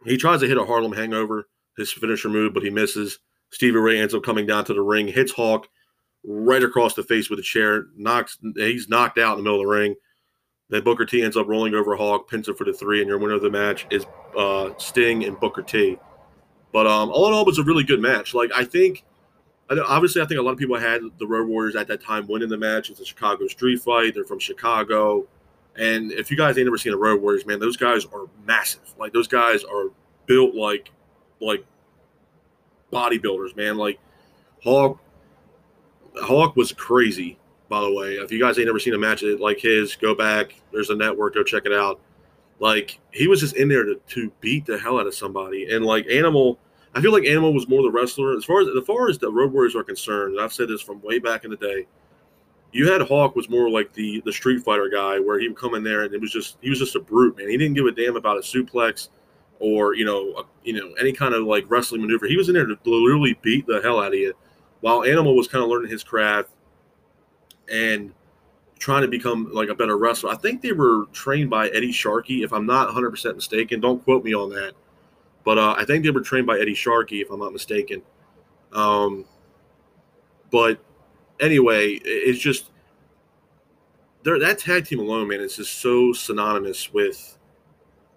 he 0.04 0.16
tries 0.16 0.40
to 0.40 0.46
hit 0.46 0.58
a 0.58 0.64
Harlem 0.64 0.92
Hangover, 0.92 1.48
his 1.76 1.90
finisher 1.90 2.28
move, 2.28 2.52
but 2.52 2.62
he 2.62 2.70
misses. 2.70 3.18
Stevie 3.50 3.78
Ray 3.78 3.98
ends 4.00 4.14
up 4.14 4.22
coming 4.22 4.46
down 4.46 4.64
to 4.66 4.74
the 4.74 4.82
ring, 4.82 5.08
hits 5.08 5.32
Hawk 5.32 5.68
right 6.24 6.62
across 6.62 6.94
the 6.94 7.02
face 7.02 7.30
with 7.30 7.38
a 7.38 7.42
chair, 7.42 7.86
knocks. 7.96 8.38
He's 8.56 8.88
knocked 8.88 9.18
out 9.18 9.38
in 9.38 9.38
the 9.38 9.42
middle 9.42 9.60
of 9.60 9.66
the 9.66 9.72
ring. 9.72 9.94
Then 10.68 10.84
Booker 10.84 11.04
T 11.04 11.22
ends 11.22 11.36
up 11.36 11.48
rolling 11.48 11.74
over 11.74 11.96
Hawk, 11.96 12.30
pins 12.30 12.48
him 12.48 12.54
for 12.54 12.64
the 12.64 12.72
three, 12.72 13.00
and 13.00 13.08
your 13.08 13.18
winner 13.18 13.34
of 13.34 13.42
the 13.42 13.50
match 13.50 13.86
is 13.90 14.06
uh, 14.36 14.70
Sting 14.78 15.24
and 15.24 15.38
Booker 15.40 15.62
T. 15.62 15.98
But 16.72 16.86
um, 16.86 17.10
all 17.10 17.26
in 17.26 17.34
all, 17.34 17.42
it 17.42 17.46
was 17.46 17.58
a 17.58 17.64
really 17.64 17.82
good 17.82 18.00
match. 18.00 18.34
Like 18.34 18.50
I 18.54 18.64
think, 18.64 19.04
obviously, 19.68 20.22
I 20.22 20.26
think 20.26 20.38
a 20.38 20.42
lot 20.42 20.52
of 20.52 20.58
people 20.58 20.78
had 20.78 21.02
the 21.18 21.26
Road 21.26 21.48
Warriors 21.48 21.74
at 21.74 21.88
that 21.88 22.00
time 22.00 22.28
winning 22.28 22.48
the 22.48 22.56
match. 22.56 22.88
It's 22.88 23.00
a 23.00 23.04
Chicago 23.04 23.48
street 23.48 23.80
fight. 23.80 24.14
They're 24.14 24.24
from 24.24 24.38
Chicago, 24.38 25.26
and 25.76 26.12
if 26.12 26.30
you 26.30 26.36
guys 26.36 26.56
ain't 26.56 26.66
never 26.66 26.78
seen 26.78 26.92
the 26.92 26.98
Road 26.98 27.20
Warriors, 27.20 27.44
man, 27.44 27.58
those 27.58 27.76
guys 27.76 28.04
are 28.12 28.26
massive. 28.46 28.94
Like 28.96 29.12
those 29.12 29.26
guys 29.26 29.64
are 29.64 29.86
built 30.26 30.54
like 30.54 30.92
like 31.40 31.64
bodybuilders, 32.92 33.56
man. 33.56 33.76
Like 33.76 33.98
Hawk, 34.62 35.00
Hawk 36.16 36.56
was 36.56 36.72
crazy 36.72 37.38
by 37.70 37.80
the 37.80 37.92
way. 37.92 38.14
If 38.14 38.30
you 38.30 38.38
guys 38.38 38.58
ain't 38.58 38.66
never 38.66 38.80
seen 38.80 38.94
a 38.94 38.98
match 38.98 39.22
like 39.22 39.60
his, 39.60 39.96
go 39.96 40.14
back. 40.14 40.54
There's 40.72 40.90
a 40.90 40.96
network. 40.96 41.34
Go 41.34 41.44
check 41.44 41.64
it 41.64 41.72
out. 41.72 42.00
Like 42.58 42.98
he 43.12 43.28
was 43.28 43.40
just 43.40 43.56
in 43.56 43.68
there 43.68 43.84
to, 43.84 43.98
to 44.08 44.30
beat 44.40 44.66
the 44.66 44.76
hell 44.76 44.98
out 44.98 45.06
of 45.06 45.14
somebody. 45.14 45.72
And 45.72 45.86
like 45.86 46.06
Animal, 46.08 46.58
I 46.94 47.00
feel 47.00 47.12
like 47.12 47.24
Animal 47.24 47.54
was 47.54 47.68
more 47.68 47.82
the 47.82 47.90
wrestler 47.90 48.36
as 48.36 48.44
far 48.44 48.60
as 48.60 48.68
as 48.68 48.84
far 48.84 49.08
as 49.08 49.18
the 49.18 49.30
Road 49.30 49.52
Warriors 49.52 49.76
are 49.76 49.84
concerned. 49.84 50.38
I've 50.38 50.52
said 50.52 50.68
this 50.68 50.82
from 50.82 51.00
way 51.00 51.20
back 51.20 51.44
in 51.44 51.50
the 51.50 51.56
day. 51.56 51.86
You 52.72 52.90
had 52.90 53.00
Hawk 53.02 53.34
was 53.34 53.48
more 53.48 53.70
like 53.70 53.92
the 53.94 54.20
the 54.26 54.32
Street 54.32 54.62
Fighter 54.62 54.90
guy, 54.92 55.20
where 55.20 55.38
he 55.38 55.48
would 55.48 55.56
come 55.56 55.74
in 55.74 55.84
there 55.84 56.02
and 56.02 56.12
it 56.12 56.20
was 56.20 56.32
just 56.32 56.58
he 56.60 56.68
was 56.68 56.80
just 56.80 56.96
a 56.96 57.00
brute 57.00 57.38
man. 57.38 57.48
He 57.48 57.56
didn't 57.56 57.74
give 57.74 57.86
a 57.86 57.92
damn 57.92 58.16
about 58.16 58.36
a 58.36 58.40
suplex 58.40 59.08
or 59.60 59.94
you 59.94 60.04
know 60.04 60.34
a, 60.38 60.44
you 60.64 60.72
know 60.72 60.92
any 60.98 61.12
kind 61.12 61.34
of 61.34 61.44
like 61.44 61.64
wrestling 61.68 62.00
maneuver. 62.00 62.26
He 62.26 62.36
was 62.36 62.48
in 62.48 62.54
there 62.54 62.66
to 62.66 62.76
literally 62.84 63.38
beat 63.42 63.66
the 63.66 63.80
hell 63.82 64.00
out 64.00 64.12
of 64.12 64.18
you. 64.18 64.34
While 64.80 65.04
Animal 65.04 65.36
was 65.36 65.46
kind 65.46 65.62
of 65.62 65.70
learning 65.70 65.90
his 65.90 66.02
craft 66.02 66.50
and 67.70 68.12
trying 68.80 69.02
to 69.02 69.08
become 69.08 69.52
like 69.52 69.68
a 69.68 69.74
better 69.74 69.96
wrestler. 69.98 70.30
I 70.30 70.36
think 70.36 70.62
they 70.62 70.72
were 70.72 71.04
trained 71.12 71.50
by 71.50 71.68
Eddie 71.68 71.92
Sharkey, 71.92 72.42
if 72.42 72.52
I'm 72.52 72.64
not 72.64 72.88
100% 72.88 73.36
mistaken. 73.36 73.78
Don't 73.78 74.02
quote 74.02 74.24
me 74.24 74.34
on 74.34 74.48
that. 74.50 74.72
But 75.44 75.58
uh, 75.58 75.74
I 75.76 75.84
think 75.84 76.02
they 76.02 76.10
were 76.10 76.22
trained 76.22 76.46
by 76.46 76.58
Eddie 76.58 76.74
Sharkey, 76.74 77.20
if 77.20 77.30
I'm 77.30 77.38
not 77.38 77.52
mistaken. 77.52 78.02
Um, 78.72 79.26
but 80.50 80.82
anyway, 81.40 82.00
it's 82.02 82.38
just 82.38 82.70
that 84.24 84.58
tag 84.58 84.86
team 84.86 85.00
alone, 85.00 85.28
man, 85.28 85.40
is 85.40 85.56
just 85.56 85.80
so 85.80 86.12
synonymous 86.12 86.92
with 86.92 87.38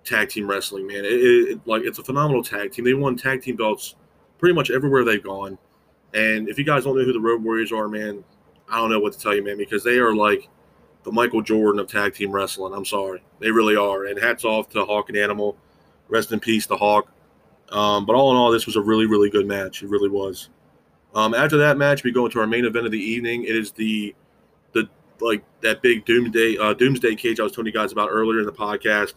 tag 0.03 0.29
team 0.29 0.47
wrestling, 0.47 0.87
man. 0.87 1.05
It, 1.05 1.11
it, 1.11 1.67
like 1.67 1.83
it's 1.83 1.99
a 1.99 2.03
phenomenal 2.03 2.43
tag 2.43 2.71
team. 2.71 2.85
They 2.85 2.93
won 2.93 3.15
tag 3.15 3.41
team 3.41 3.55
belts 3.55 3.95
pretty 4.37 4.53
much 4.53 4.71
everywhere 4.71 5.03
they've 5.03 5.23
gone. 5.23 5.57
And 6.13 6.47
if 6.49 6.57
you 6.57 6.63
guys 6.63 6.83
don't 6.83 6.97
know 6.97 7.03
who 7.03 7.13
the 7.13 7.19
Road 7.19 7.43
Warriors 7.43 7.71
are, 7.71 7.87
man, 7.87 8.23
I 8.69 8.77
don't 8.77 8.89
know 8.89 8.99
what 8.99 9.13
to 9.13 9.19
tell 9.19 9.35
you, 9.35 9.43
man, 9.43 9.57
because 9.57 9.83
they 9.83 9.97
are 9.97 10.15
like 10.15 10.49
the 11.03 11.11
Michael 11.11 11.41
Jordan 11.41 11.79
of 11.79 11.87
tag 11.87 12.13
team 12.13 12.31
wrestling. 12.31 12.73
I'm 12.73 12.85
sorry, 12.85 13.23
they 13.39 13.51
really 13.51 13.75
are. 13.75 14.05
And 14.05 14.19
hats 14.19 14.45
off 14.45 14.69
to 14.69 14.85
Hawk 14.85 15.09
and 15.09 15.17
Animal. 15.17 15.57
Rest 16.09 16.31
in 16.31 16.39
peace, 16.39 16.65
the 16.65 16.77
Hawk. 16.77 17.11
Um, 17.71 18.05
but 18.05 18.15
all 18.15 18.31
in 18.31 18.37
all, 18.37 18.51
this 18.51 18.65
was 18.65 18.75
a 18.75 18.81
really, 18.81 19.05
really 19.05 19.29
good 19.29 19.47
match. 19.47 19.81
It 19.81 19.89
really 19.89 20.09
was. 20.09 20.49
Um, 21.15 21.33
after 21.33 21.57
that 21.57 21.77
match, 21.77 22.03
we 22.03 22.11
go 22.11 22.25
into 22.25 22.39
our 22.39 22.47
main 22.47 22.65
event 22.65 22.85
of 22.85 22.91
the 22.91 22.99
evening. 22.99 23.43
It 23.43 23.55
is 23.55 23.71
the 23.71 24.15
the 24.73 24.89
like 25.21 25.43
that 25.61 25.81
big 25.81 26.05
doomsday 26.05 26.57
uh, 26.57 26.73
doomsday 26.73 27.15
cage 27.15 27.39
I 27.39 27.43
was 27.43 27.51
telling 27.51 27.67
you 27.67 27.73
guys 27.73 27.91
about 27.91 28.09
earlier 28.11 28.39
in 28.39 28.45
the 28.45 28.51
podcast. 28.51 29.13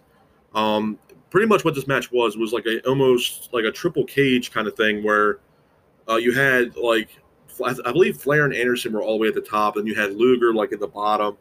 Um, 0.57 0.99
pretty 1.31 1.47
much 1.47 1.65
what 1.65 1.75
this 1.75 1.87
match 1.87 2.11
was 2.11 2.37
was 2.37 2.53
like 2.53 2.67
a 2.67 2.81
almost 2.89 3.51
like 3.53 3.65
a 3.65 3.71
triple 3.71 4.05
cage 4.05 4.51
kind 4.51 4.67
of 4.67 4.75
thing 4.75 5.05
where 5.05 5.39
uh, 6.09 6.17
you 6.17 6.33
had 6.33 6.77
like 6.77 7.11
I 7.65 7.93
believe 7.93 8.17
Flair 8.17 8.45
and 8.45 8.55
Anderson 8.55 8.93
were 8.93 9.03
all 9.03 9.17
the 9.17 9.23
way 9.23 9.29
at 9.29 9.35
the 9.35 9.41
top, 9.41 9.77
and 9.77 9.87
you 9.87 9.95
had 9.95 10.15
Luger 10.15 10.53
like 10.53 10.73
at 10.73 10.81
the 10.81 10.89
bottom. 10.89 11.37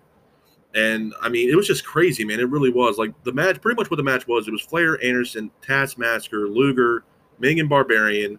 And 0.73 1.13
I 1.21 1.29
mean, 1.29 1.49
it 1.49 1.55
was 1.55 1.67
just 1.67 1.85
crazy, 1.85 2.25
man. 2.25 2.39
It 2.39 2.49
really 2.49 2.69
was. 2.69 2.97
Like 2.97 3.13
the 3.23 3.31
match, 3.31 3.61
pretty 3.61 3.81
much 3.81 3.89
what 3.89 3.97
the 3.97 4.03
match 4.03 4.27
was. 4.27 4.47
It 4.47 4.51
was 4.51 4.61
Flair, 4.61 5.01
Anderson, 5.03 5.49
Taskmaster, 5.61 6.49
Luger, 6.49 7.05
Megan 7.39 7.67
Barbarian. 7.67 8.37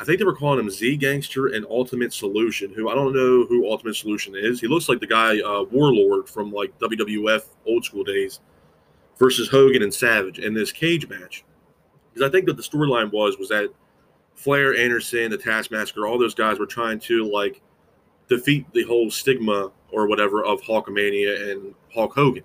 I 0.00 0.04
think 0.04 0.18
they 0.18 0.24
were 0.24 0.34
calling 0.34 0.58
him 0.58 0.68
Z-Gangsta 0.68 1.54
and 1.54 1.64
Ultimate 1.70 2.12
Solution, 2.12 2.74
who 2.74 2.88
I 2.88 2.94
don't 2.96 3.14
know 3.14 3.46
who 3.46 3.70
Ultimate 3.70 3.94
Solution 3.94 4.34
is. 4.34 4.60
He 4.60 4.66
looks 4.66 4.88
like 4.88 4.98
the 4.98 5.06
guy 5.06 5.40
uh, 5.40 5.62
Warlord 5.70 6.28
from 6.28 6.52
like 6.52 6.76
WWF 6.80 7.44
old 7.66 7.84
school 7.84 8.02
days 8.02 8.40
versus 9.22 9.48
Hogan 9.48 9.84
and 9.84 9.94
Savage 9.94 10.40
in 10.40 10.52
this 10.52 10.72
cage 10.72 11.08
match. 11.08 11.44
Because 12.12 12.28
I 12.28 12.32
think 12.32 12.44
that 12.46 12.56
the 12.56 12.62
storyline 12.62 13.12
was 13.12 13.38
was 13.38 13.50
that 13.50 13.70
Flair, 14.34 14.74
Anderson, 14.74 15.30
the 15.30 15.38
Taskmaster, 15.38 16.08
all 16.08 16.18
those 16.18 16.34
guys 16.34 16.58
were 16.58 16.66
trying 16.66 16.98
to 17.00 17.30
like 17.30 17.62
defeat 18.28 18.66
the 18.72 18.82
whole 18.82 19.12
stigma 19.12 19.70
or 19.92 20.08
whatever 20.08 20.44
of 20.44 20.60
Hulkamania 20.62 21.52
and 21.52 21.72
Hulk 21.94 22.14
Hogan. 22.14 22.42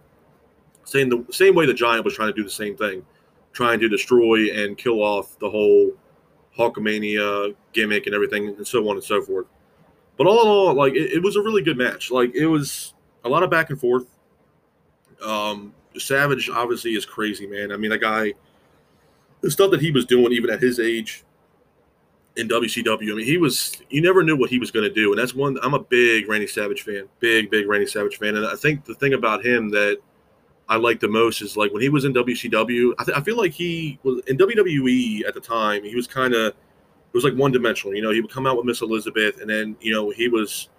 Same 0.83 1.09
the 1.09 1.25
same 1.31 1.55
way 1.55 1.65
the 1.65 1.73
Giant 1.73 2.05
was 2.05 2.13
trying 2.13 2.29
to 2.29 2.33
do 2.33 2.43
the 2.43 2.49
same 2.49 2.77
thing, 2.77 3.03
trying 3.53 3.79
to 3.79 3.89
destroy 3.89 4.51
and 4.51 4.77
kill 4.77 5.01
off 5.01 5.39
the 5.39 5.49
whole 5.49 5.91
Hulkamania 6.59 7.55
gimmick 7.73 8.05
and 8.05 8.13
everything, 8.13 8.49
and 8.49 8.67
so 8.67 8.87
on 8.87 8.97
and 8.97 9.03
so 9.03 9.19
forth. 9.23 9.47
But 10.15 10.27
all 10.27 10.41
in 10.43 10.47
all, 10.47 10.73
like 10.75 10.93
it, 10.93 11.11
it 11.13 11.23
was 11.23 11.37
a 11.37 11.41
really 11.41 11.63
good 11.63 11.77
match. 11.77 12.11
Like 12.11 12.35
it 12.35 12.45
was 12.45 12.93
a 13.25 13.29
lot 13.29 13.41
of 13.41 13.49
back 13.49 13.71
and 13.71 13.79
forth. 13.79 14.05
Um, 15.25 15.73
Savage 15.97 16.49
obviously 16.49 16.91
is 16.91 17.05
crazy, 17.05 17.47
man. 17.47 17.71
I 17.71 17.77
mean, 17.77 17.91
a 17.91 17.97
guy, 17.97 18.33
the 19.41 19.49
stuff 19.49 19.71
that 19.71 19.81
he 19.81 19.91
was 19.91 20.05
doing, 20.05 20.31
even 20.33 20.49
at 20.49 20.61
his 20.61 20.79
age, 20.79 21.23
in 22.37 22.47
WCW. 22.47 23.11
I 23.11 23.15
mean, 23.15 23.25
he 23.25 23.37
was 23.37 23.81
you 23.89 24.01
never 24.01 24.23
knew 24.23 24.37
what 24.37 24.49
he 24.49 24.59
was 24.59 24.71
going 24.71 24.87
to 24.87 24.93
do, 24.93 25.11
and 25.11 25.19
that's 25.19 25.33
one. 25.33 25.57
I'm 25.63 25.73
a 25.73 25.79
big 25.79 26.29
Randy 26.29 26.47
Savage 26.47 26.83
fan, 26.83 27.05
big 27.19 27.49
big 27.49 27.67
Randy 27.67 27.87
Savage 27.87 28.17
fan, 28.17 28.35
and 28.35 28.45
I 28.45 28.55
think 28.55 28.85
the 28.85 28.93
thing 28.93 29.13
about 29.13 29.43
him 29.43 29.69
that 29.69 29.97
I 30.69 30.77
like 30.77 30.99
the 30.99 31.07
most 31.07 31.41
is 31.41 31.57
like 31.57 31.73
when 31.73 31.81
he 31.81 31.89
was 31.89 32.05
in 32.05 32.13
WCW. 32.13 32.93
I, 32.99 33.03
th- 33.03 33.17
I 33.17 33.21
feel 33.21 33.37
like 33.37 33.53
he 33.53 33.99
was 34.03 34.21
in 34.27 34.37
WWE 34.37 35.27
at 35.27 35.33
the 35.33 35.39
time. 35.39 35.83
He 35.83 35.95
was 35.95 36.07
kind 36.07 36.33
of 36.33 36.47
it 36.47 37.13
was 37.13 37.23
like 37.23 37.33
one 37.33 37.51
dimensional. 37.51 37.95
You 37.95 38.03
know, 38.03 38.11
he 38.11 38.21
would 38.21 38.31
come 38.31 38.45
out 38.45 38.55
with 38.55 38.65
Miss 38.65 38.81
Elizabeth, 38.81 39.41
and 39.41 39.49
then 39.49 39.75
you 39.81 39.91
know 39.91 40.11
he 40.11 40.29
was 40.29 40.69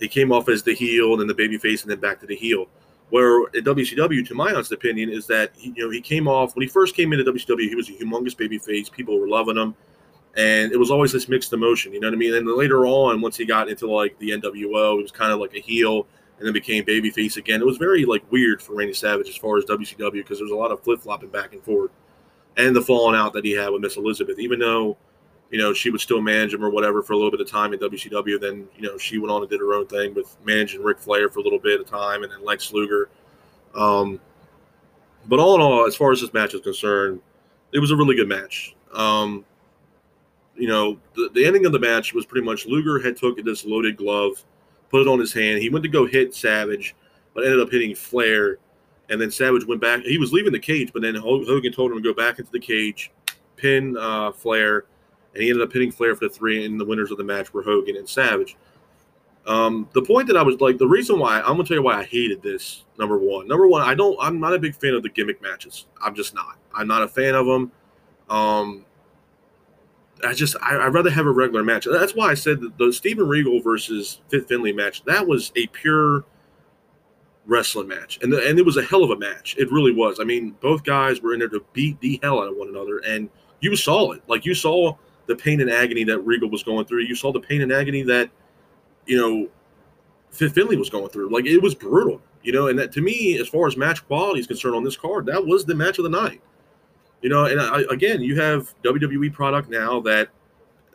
he 0.00 0.08
came 0.08 0.30
off 0.30 0.48
as 0.48 0.62
the 0.62 0.74
heel, 0.74 1.12
and 1.12 1.20
then 1.20 1.26
the 1.26 1.34
baby 1.34 1.58
face, 1.58 1.82
and 1.82 1.90
then 1.90 1.98
back 1.98 2.20
to 2.20 2.26
the 2.26 2.36
heel. 2.36 2.66
Where 3.14 3.42
at 3.56 3.64
WCW, 3.64 4.26
to 4.26 4.34
my 4.34 4.50
honest 4.52 4.72
opinion, 4.72 5.08
is 5.08 5.26
that 5.28 5.52
he, 5.56 5.72
you 5.76 5.84
know 5.84 5.90
he 5.90 6.00
came 6.00 6.26
off 6.26 6.56
when 6.56 6.62
he 6.62 6.68
first 6.68 6.96
came 6.96 7.12
into 7.12 7.30
WCW, 7.30 7.68
he 7.68 7.76
was 7.76 7.88
a 7.88 7.92
humongous 7.92 8.36
baby 8.36 8.58
face. 8.58 8.88
People 8.88 9.20
were 9.20 9.28
loving 9.28 9.56
him 9.56 9.76
and 10.36 10.72
it 10.72 10.78
was 10.78 10.90
always 10.90 11.12
this 11.12 11.28
mixed 11.28 11.52
emotion. 11.52 11.92
You 11.92 12.00
know 12.00 12.08
what 12.08 12.14
I 12.14 12.16
mean? 12.16 12.34
And 12.34 12.46
then 12.46 12.58
later 12.58 12.86
on, 12.86 13.20
once 13.20 13.36
he 13.36 13.46
got 13.46 13.68
into 13.68 13.90
like 13.90 14.18
the 14.18 14.30
NWO, 14.30 14.96
he 14.96 15.02
was 15.02 15.12
kind 15.12 15.32
of 15.32 15.38
like 15.38 15.54
a 15.54 15.60
heel, 15.60 16.06
and 16.38 16.46
then 16.46 16.52
became 16.52 16.84
babyface 16.84 17.36
again. 17.36 17.60
It 17.60 17.66
was 17.66 17.76
very 17.76 18.04
like 18.04 18.30
weird 18.32 18.60
for 18.60 18.74
Randy 18.74 18.94
Savage 18.94 19.28
as 19.28 19.36
far 19.36 19.58
as 19.58 19.64
WCW 19.64 20.12
because 20.12 20.38
there 20.38 20.44
was 20.44 20.52
a 20.52 20.56
lot 20.56 20.72
of 20.72 20.82
flip 20.82 21.00
flopping 21.00 21.28
back 21.28 21.52
and 21.52 21.62
forth, 21.62 21.92
and 22.56 22.74
the 22.74 22.82
falling 22.82 23.16
out 23.16 23.32
that 23.34 23.44
he 23.44 23.52
had 23.52 23.70
with 23.70 23.82
Miss 23.82 23.96
Elizabeth. 23.96 24.38
Even 24.38 24.58
though, 24.58 24.96
you 25.50 25.58
know, 25.58 25.72
she 25.72 25.90
would 25.90 26.00
still 26.00 26.20
manage 26.20 26.52
him 26.52 26.64
or 26.64 26.70
whatever 26.70 27.02
for 27.02 27.12
a 27.12 27.16
little 27.16 27.30
bit 27.30 27.40
of 27.40 27.48
time 27.48 27.72
in 27.72 27.78
WCW, 27.78 28.40
then 28.40 28.66
you 28.76 28.82
know 28.82 28.98
she 28.98 29.18
went 29.18 29.30
on 29.30 29.42
and 29.42 29.50
did 29.50 29.60
her 29.60 29.74
own 29.74 29.86
thing 29.86 30.14
with 30.14 30.36
managing 30.44 30.82
Ric 30.82 30.98
Flair 30.98 31.28
for 31.28 31.38
a 31.38 31.42
little 31.42 31.58
bit 31.58 31.80
of 31.80 31.86
time, 31.86 32.22
and 32.22 32.32
then 32.32 32.44
Lex 32.44 32.72
Luger. 32.72 33.08
Um, 33.74 34.20
but 35.26 35.38
all 35.38 35.54
in 35.54 35.60
all, 35.60 35.86
as 35.86 35.96
far 35.96 36.12
as 36.12 36.20
this 36.20 36.32
match 36.32 36.54
is 36.54 36.60
concerned, 36.60 37.20
it 37.72 37.78
was 37.78 37.90
a 37.90 37.96
really 37.96 38.16
good 38.16 38.28
match. 38.28 38.74
Um, 38.92 39.44
you 40.56 40.68
know, 40.68 40.98
the, 41.14 41.30
the 41.34 41.44
ending 41.44 41.66
of 41.66 41.72
the 41.72 41.78
match 41.78 42.14
was 42.14 42.26
pretty 42.26 42.44
much 42.44 42.66
Luger 42.66 43.00
had 43.00 43.16
took 43.16 43.42
this 43.44 43.64
loaded 43.64 43.96
glove, 43.96 44.44
put 44.90 45.02
it 45.02 45.08
on 45.08 45.18
his 45.18 45.32
hand. 45.32 45.60
He 45.60 45.70
went 45.70 45.82
to 45.82 45.88
go 45.88 46.06
hit 46.06 46.34
Savage, 46.34 46.94
but 47.34 47.44
ended 47.44 47.60
up 47.60 47.70
hitting 47.70 47.94
Flair. 47.94 48.58
And 49.10 49.20
then 49.20 49.30
Savage 49.30 49.66
went 49.66 49.80
back. 49.80 50.02
He 50.02 50.18
was 50.18 50.32
leaving 50.32 50.52
the 50.52 50.58
cage, 50.58 50.92
but 50.92 51.02
then 51.02 51.14
Hogan 51.14 51.72
told 51.72 51.90
him 51.90 51.98
to 51.98 52.02
go 52.02 52.14
back 52.14 52.38
into 52.38 52.50
the 52.52 52.60
cage, 52.60 53.10
pin 53.56 53.96
uh, 53.98 54.32
Flair, 54.32 54.84
and 55.34 55.42
he 55.42 55.50
ended 55.50 55.66
up 55.66 55.72
hitting 55.72 55.90
Flair 55.90 56.14
for 56.14 56.28
the 56.28 56.34
three. 56.34 56.64
And 56.64 56.80
the 56.80 56.84
winners 56.84 57.10
of 57.10 57.18
the 57.18 57.24
match 57.24 57.52
were 57.52 57.62
Hogan 57.62 57.96
and 57.96 58.08
Savage. 58.08 58.56
Um, 59.46 59.88
the 59.92 60.02
point 60.02 60.26
that 60.28 60.36
I 60.36 60.42
was 60.42 60.60
like, 60.60 60.78
the 60.78 60.88
reason 60.88 61.18
why 61.18 61.40
I'm 61.40 61.56
gonna 61.56 61.64
tell 61.64 61.76
you 61.76 61.82
why 61.82 61.98
I 61.98 62.04
hated 62.04 62.42
this. 62.42 62.84
Number 62.98 63.18
one, 63.18 63.46
number 63.46 63.68
one, 63.68 63.82
I 63.82 63.94
don't. 63.94 64.16
I'm 64.20 64.40
not 64.40 64.54
a 64.54 64.58
big 64.58 64.74
fan 64.74 64.94
of 64.94 65.02
the 65.02 65.10
gimmick 65.10 65.42
matches. 65.42 65.86
I'm 66.00 66.14
just 66.14 66.34
not. 66.34 66.56
I'm 66.72 66.88
not 66.88 67.02
a 67.02 67.08
fan 67.08 67.34
of 67.34 67.44
them. 67.46 67.72
Um, 68.30 68.86
I 70.24 70.32
just 70.32 70.56
I, 70.62 70.84
would 70.84 70.94
rather 70.94 71.10
have 71.10 71.26
a 71.26 71.30
regular 71.30 71.62
match. 71.62 71.86
That's 71.90 72.14
why 72.14 72.30
I 72.30 72.34
said 72.34 72.60
that 72.60 72.78
the 72.78 72.92
Steven 72.92 73.28
Regal 73.28 73.60
versus 73.60 74.20
Fit 74.30 74.48
Finlay 74.48 74.72
match 74.72 75.04
that 75.04 75.26
was 75.26 75.52
a 75.56 75.66
pure 75.68 76.24
wrestling 77.46 77.88
match, 77.88 78.18
and 78.22 78.32
the, 78.32 78.48
and 78.48 78.58
it 78.58 78.64
was 78.64 78.78
a 78.78 78.82
hell 78.82 79.04
of 79.04 79.10
a 79.10 79.18
match. 79.18 79.56
It 79.58 79.70
really 79.70 79.92
was. 79.92 80.20
I 80.20 80.24
mean, 80.24 80.56
both 80.60 80.84
guys 80.84 81.20
were 81.20 81.34
in 81.34 81.40
there 81.40 81.48
to 81.48 81.64
beat 81.74 82.00
the 82.00 82.18
hell 82.22 82.40
out 82.40 82.48
of 82.48 82.56
one 82.56 82.68
another, 82.68 82.98
and 83.06 83.28
you 83.60 83.76
saw 83.76 84.12
it. 84.12 84.22
Like 84.26 84.46
you 84.46 84.54
saw 84.54 84.96
the 85.26 85.36
pain 85.36 85.60
and 85.60 85.70
agony 85.70 86.04
that 86.04 86.20
Regal 86.20 86.50
was 86.50 86.62
going 86.62 86.86
through. 86.86 87.02
You 87.02 87.14
saw 87.14 87.32
the 87.32 87.40
pain 87.40 87.62
and 87.62 87.72
agony 87.72 88.02
that 88.02 88.30
you 89.06 89.18
know 89.18 89.48
Finlay 90.30 90.76
was 90.76 90.90
going 90.90 91.08
through. 91.08 91.30
Like 91.30 91.46
it 91.46 91.62
was 91.62 91.74
brutal, 91.74 92.20
you 92.42 92.52
know. 92.52 92.68
And 92.68 92.78
that 92.78 92.92
to 92.92 93.00
me, 93.00 93.38
as 93.38 93.48
far 93.48 93.66
as 93.66 93.76
match 93.76 94.06
quality 94.06 94.40
is 94.40 94.46
concerned 94.46 94.74
on 94.74 94.84
this 94.84 94.96
card, 94.96 95.26
that 95.26 95.44
was 95.44 95.64
the 95.64 95.74
match 95.74 95.98
of 95.98 96.04
the 96.04 96.10
night. 96.10 96.40
You 97.22 97.30
know, 97.30 97.46
and 97.46 97.60
I, 97.60 97.82
again, 97.90 98.20
you 98.20 98.38
have 98.38 98.74
WWE 98.82 99.32
product 99.32 99.70
now 99.70 99.98
that 100.00 100.28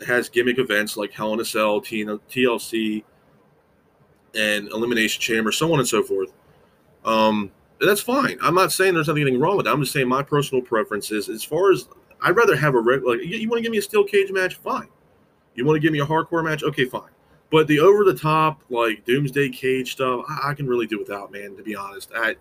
has 0.05 0.29
gimmick 0.29 0.59
events 0.59 0.95
like 0.95 1.11
Hell 1.11 1.33
in 1.33 1.39
a 1.39 1.45
Cell, 1.45 1.81
TLC, 1.81 3.03
and 4.35 4.67
Elimination 4.69 5.21
Chamber, 5.21 5.51
so 5.51 5.73
on 5.73 5.79
and 5.79 5.87
so 5.87 6.03
forth. 6.03 6.31
Um, 7.03 7.51
that's 7.81 8.01
fine. 8.01 8.37
I'm 8.41 8.55
not 8.55 8.71
saying 8.71 8.93
there's 8.93 9.09
anything 9.09 9.39
wrong 9.39 9.57
with 9.57 9.65
that. 9.65 9.73
I'm 9.73 9.81
just 9.81 9.93
saying 9.93 10.07
my 10.07 10.21
personal 10.21 10.61
preference 10.61 11.11
is 11.11 11.29
as 11.29 11.43
far 11.43 11.71
as 11.71 11.87
I'd 12.21 12.36
rather 12.36 12.55
have 12.55 12.75
a 12.75 12.79
regular. 12.79 13.17
Like, 13.17 13.25
you, 13.25 13.38
you 13.38 13.49
want 13.49 13.60
to 13.60 13.63
give 13.63 13.71
me 13.71 13.77
a 13.77 13.82
steel 13.82 14.03
cage 14.03 14.32
match? 14.32 14.55
Fine. 14.55 14.88
You 15.55 15.65
want 15.65 15.75
to 15.75 15.79
give 15.79 15.91
me 15.91 15.99
a 15.99 16.05
hardcore 16.05 16.43
match? 16.43 16.63
Okay, 16.63 16.86
fine. 16.86 17.10
But 17.51 17.67
the 17.67 17.79
over 17.79 18.03
the 18.03 18.13
top 18.13 18.62
like 18.69 19.05
Doomsday 19.05 19.49
Cage 19.49 19.93
stuff, 19.93 20.25
I, 20.29 20.51
I, 20.51 20.53
can 20.53 20.67
really 20.67 20.86
do 20.86 20.99
without, 20.99 21.32
man. 21.32 21.55
To 21.58 21.63
be 21.63 21.75
honest, 21.75 22.12
I 22.15 22.36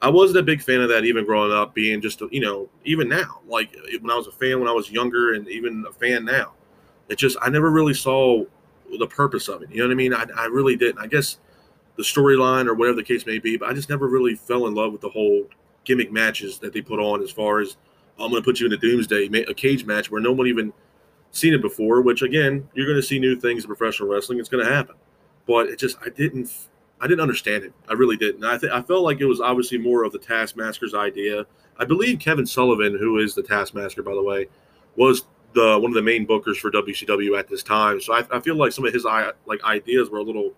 I 0.00 0.08
wasn't 0.08 0.38
a 0.38 0.42
big 0.42 0.62
fan 0.62 0.80
of 0.80 0.88
that 0.90 1.04
even 1.04 1.24
growing 1.24 1.52
up. 1.52 1.74
Being 1.74 2.00
just 2.00 2.20
you 2.30 2.40
know 2.40 2.68
even 2.84 3.08
now, 3.08 3.40
like 3.48 3.74
when 4.00 4.10
I 4.10 4.16
was 4.16 4.26
a 4.26 4.32
fan 4.32 4.60
when 4.60 4.68
I 4.68 4.72
was 4.72 4.90
younger, 4.90 5.34
and 5.34 5.48
even 5.48 5.84
a 5.88 5.92
fan 5.92 6.24
now, 6.24 6.52
it 7.08 7.18
just 7.18 7.36
I 7.42 7.50
never 7.50 7.70
really 7.70 7.94
saw 7.94 8.44
the 8.98 9.06
purpose 9.06 9.48
of 9.48 9.62
it. 9.62 9.70
You 9.70 9.78
know 9.78 9.86
what 9.86 9.92
I 9.92 9.96
mean? 9.96 10.14
I, 10.14 10.24
I 10.36 10.44
really 10.46 10.76
didn't. 10.76 11.00
I 11.00 11.08
guess 11.08 11.38
the 11.96 12.02
storyline 12.02 12.66
or 12.66 12.74
whatever 12.74 12.96
the 12.96 13.04
case 13.04 13.26
may 13.26 13.38
be, 13.38 13.56
but 13.56 13.68
I 13.68 13.72
just 13.72 13.88
never 13.88 14.08
really 14.08 14.36
fell 14.36 14.66
in 14.66 14.74
love 14.74 14.92
with 14.92 15.00
the 15.00 15.08
whole 15.08 15.46
gimmick 15.84 16.12
matches 16.12 16.58
that 16.58 16.72
they 16.72 16.80
put 16.80 17.00
on. 17.00 17.22
As 17.22 17.30
far 17.30 17.60
as 17.60 17.76
I'm 18.18 18.30
going 18.30 18.42
to 18.42 18.44
put 18.44 18.60
you 18.60 18.66
in 18.66 18.72
a 18.72 18.76
Doomsday 18.76 19.26
a 19.48 19.54
cage 19.54 19.84
match 19.84 20.10
where 20.10 20.20
no 20.20 20.32
one 20.32 20.46
even 20.46 20.72
seen 21.32 21.52
it 21.52 21.62
before, 21.62 22.00
which 22.00 22.22
again, 22.22 22.68
you're 22.74 22.86
going 22.86 23.00
to 23.00 23.02
see 23.02 23.18
new 23.18 23.38
things 23.38 23.64
in 23.64 23.68
professional 23.68 24.08
wrestling. 24.08 24.38
It's 24.38 24.48
going 24.48 24.64
to 24.64 24.72
happen. 24.72 24.94
But 25.46 25.66
it 25.66 25.78
just, 25.78 25.96
I 26.04 26.08
didn't, 26.10 26.50
I 27.00 27.06
didn't 27.06 27.20
understand 27.20 27.64
it. 27.64 27.72
I 27.88 27.94
really 27.94 28.16
didn't. 28.16 28.44
I, 28.44 28.56
th- 28.56 28.72
I 28.72 28.82
felt 28.82 29.02
like 29.02 29.20
it 29.20 29.26
was 29.26 29.40
obviously 29.40 29.78
more 29.78 30.04
of 30.04 30.12
the 30.12 30.18
Taskmaster's 30.18 30.94
idea. 30.94 31.44
I 31.78 31.84
believe 31.84 32.20
Kevin 32.20 32.46
Sullivan, 32.46 32.96
who 32.96 33.18
is 33.18 33.34
the 33.34 33.42
Taskmaster, 33.42 34.02
by 34.02 34.14
the 34.14 34.22
way, 34.22 34.46
was 34.96 35.24
the 35.54 35.78
one 35.78 35.90
of 35.90 35.94
the 35.94 36.02
main 36.02 36.26
bookers 36.26 36.56
for 36.56 36.70
WCW 36.70 37.38
at 37.38 37.48
this 37.48 37.62
time. 37.62 38.00
So 38.00 38.14
I, 38.14 38.24
I 38.30 38.40
feel 38.40 38.56
like 38.56 38.72
some 38.72 38.84
of 38.84 38.92
his 38.92 39.04
like 39.04 39.62
ideas 39.64 40.10
were 40.10 40.18
a 40.18 40.22
little 40.22 40.52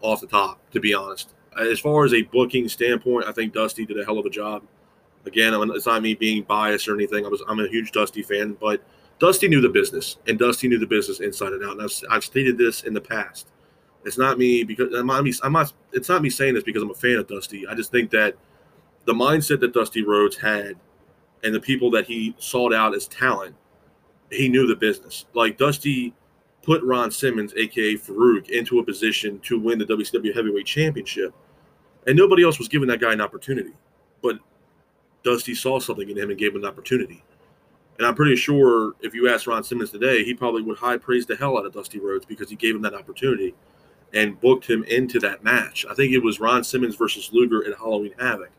off 0.00 0.20
the 0.20 0.26
top, 0.26 0.60
to 0.70 0.80
be 0.80 0.94
honest. 0.94 1.30
As 1.58 1.80
far 1.80 2.04
as 2.04 2.12
a 2.12 2.22
booking 2.22 2.68
standpoint, 2.68 3.26
I 3.26 3.32
think 3.32 3.54
Dusty 3.54 3.86
did 3.86 3.98
a 3.98 4.04
hell 4.04 4.18
of 4.18 4.26
a 4.26 4.30
job. 4.30 4.62
Again, 5.26 5.52
it's 5.74 5.86
not 5.86 6.02
me 6.02 6.14
being 6.14 6.42
biased 6.44 6.88
or 6.88 6.94
anything. 6.94 7.26
I 7.26 7.28
was 7.28 7.42
I'm 7.48 7.60
a 7.60 7.68
huge 7.68 7.92
Dusty 7.92 8.22
fan, 8.22 8.56
but 8.60 8.80
Dusty 9.18 9.48
knew 9.48 9.60
the 9.60 9.68
business, 9.68 10.18
and 10.26 10.38
Dusty 10.38 10.68
knew 10.68 10.78
the 10.78 10.86
business 10.86 11.20
inside 11.20 11.52
and 11.52 11.64
out. 11.64 11.72
And 11.72 11.82
I've, 11.82 11.92
I've 12.10 12.24
stated 12.24 12.58
this 12.58 12.84
in 12.84 12.94
the 12.94 13.00
past. 13.00 13.48
It's 14.04 14.18
not 14.18 14.38
me 14.38 14.62
because 14.62 14.94
I'm 14.94 15.06
not, 15.06 15.24
I'm 15.42 15.52
not. 15.52 15.72
It's 15.92 16.08
not 16.08 16.22
me 16.22 16.30
saying 16.30 16.54
this 16.54 16.62
because 16.62 16.82
I'm 16.82 16.90
a 16.90 16.94
fan 16.94 17.16
of 17.16 17.26
Dusty. 17.26 17.66
I 17.66 17.74
just 17.74 17.90
think 17.90 18.10
that 18.10 18.36
the 19.04 19.14
mindset 19.14 19.60
that 19.60 19.72
Dusty 19.72 20.04
Rhodes 20.04 20.36
had, 20.36 20.76
and 21.42 21.54
the 21.54 21.60
people 21.60 21.90
that 21.92 22.06
he 22.06 22.34
sought 22.38 22.72
out 22.72 22.94
as 22.94 23.08
talent, 23.08 23.56
he 24.30 24.48
knew 24.48 24.66
the 24.66 24.76
business. 24.76 25.26
Like 25.34 25.58
Dusty 25.58 26.14
put 26.62 26.82
Ron 26.84 27.10
Simmons, 27.10 27.52
aka 27.56 27.94
Farouk, 27.94 28.50
into 28.50 28.78
a 28.78 28.84
position 28.84 29.40
to 29.40 29.58
win 29.58 29.78
the 29.78 29.86
WCW 29.86 30.34
Heavyweight 30.34 30.66
Championship, 30.66 31.34
and 32.06 32.16
nobody 32.16 32.44
else 32.44 32.58
was 32.58 32.68
giving 32.68 32.88
that 32.88 33.00
guy 33.00 33.12
an 33.12 33.20
opportunity. 33.20 33.72
But 34.22 34.38
Dusty 35.26 35.54
saw 35.54 35.80
something 35.80 36.08
in 36.08 36.16
him 36.16 36.30
and 36.30 36.38
gave 36.38 36.54
him 36.54 36.62
an 36.62 36.68
opportunity. 36.68 37.22
And 37.98 38.06
I'm 38.06 38.14
pretty 38.14 38.36
sure 38.36 38.94
if 39.00 39.12
you 39.12 39.28
ask 39.28 39.46
Ron 39.46 39.64
Simmons 39.64 39.90
today, 39.90 40.22
he 40.22 40.34
probably 40.34 40.62
would 40.62 40.78
high 40.78 40.98
praise 40.98 41.26
the 41.26 41.34
hell 41.34 41.58
out 41.58 41.66
of 41.66 41.72
Dusty 41.72 41.98
Rhodes 41.98 42.24
because 42.24 42.48
he 42.48 42.56
gave 42.56 42.76
him 42.76 42.82
that 42.82 42.94
opportunity 42.94 43.54
and 44.14 44.40
booked 44.40 44.68
him 44.68 44.84
into 44.84 45.18
that 45.20 45.42
match. 45.42 45.84
I 45.90 45.94
think 45.94 46.12
it 46.12 46.22
was 46.22 46.38
Ron 46.38 46.62
Simmons 46.62 46.94
versus 46.94 47.30
Luger 47.32 47.66
at 47.66 47.76
Halloween 47.76 48.14
Havoc. 48.18 48.50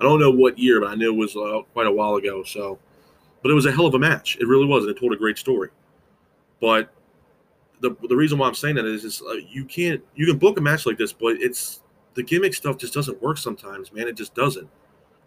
I 0.00 0.02
don't 0.02 0.18
know 0.18 0.30
what 0.30 0.58
year, 0.58 0.80
but 0.80 0.90
I 0.90 0.96
knew 0.96 1.12
it 1.12 1.16
was 1.16 1.36
uh, 1.36 1.62
quite 1.72 1.86
a 1.86 1.92
while 1.92 2.16
ago. 2.16 2.42
So, 2.42 2.78
but 3.42 3.50
it 3.50 3.54
was 3.54 3.66
a 3.66 3.72
hell 3.72 3.86
of 3.86 3.94
a 3.94 3.98
match. 3.98 4.36
It 4.40 4.46
really 4.48 4.66
was, 4.66 4.84
and 4.84 4.90
it 4.94 4.98
told 4.98 5.12
a 5.12 5.16
great 5.16 5.38
story. 5.38 5.70
But 6.60 6.92
the 7.80 7.96
the 8.08 8.16
reason 8.16 8.38
why 8.38 8.48
I'm 8.48 8.54
saying 8.54 8.74
that 8.76 8.86
is, 8.86 9.04
is 9.04 9.22
uh, 9.22 9.34
you 9.34 9.64
can't 9.64 10.02
you 10.16 10.26
can 10.26 10.38
book 10.38 10.58
a 10.58 10.60
match 10.60 10.86
like 10.86 10.98
this, 10.98 11.12
but 11.12 11.36
it's 11.40 11.82
the 12.14 12.22
gimmick 12.24 12.54
stuff 12.54 12.78
just 12.78 12.94
doesn't 12.94 13.20
work 13.22 13.38
sometimes, 13.38 13.92
man. 13.92 14.08
It 14.08 14.16
just 14.16 14.34
doesn't. 14.34 14.68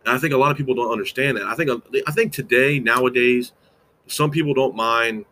And 0.06 0.16
I 0.16 0.18
think 0.18 0.34
a 0.34 0.38
lot 0.38 0.52
of 0.52 0.58
people 0.58 0.74
don't 0.76 0.92
understand 0.92 1.38
that. 1.38 1.44
I 1.44 1.56
think 1.56 1.70
I 2.08 2.12
think 2.12 2.34
today 2.34 2.80
nowadays, 2.80 3.54
some 4.08 4.32
people 4.32 4.54
don't 4.54 4.76
mind, 4.76 5.26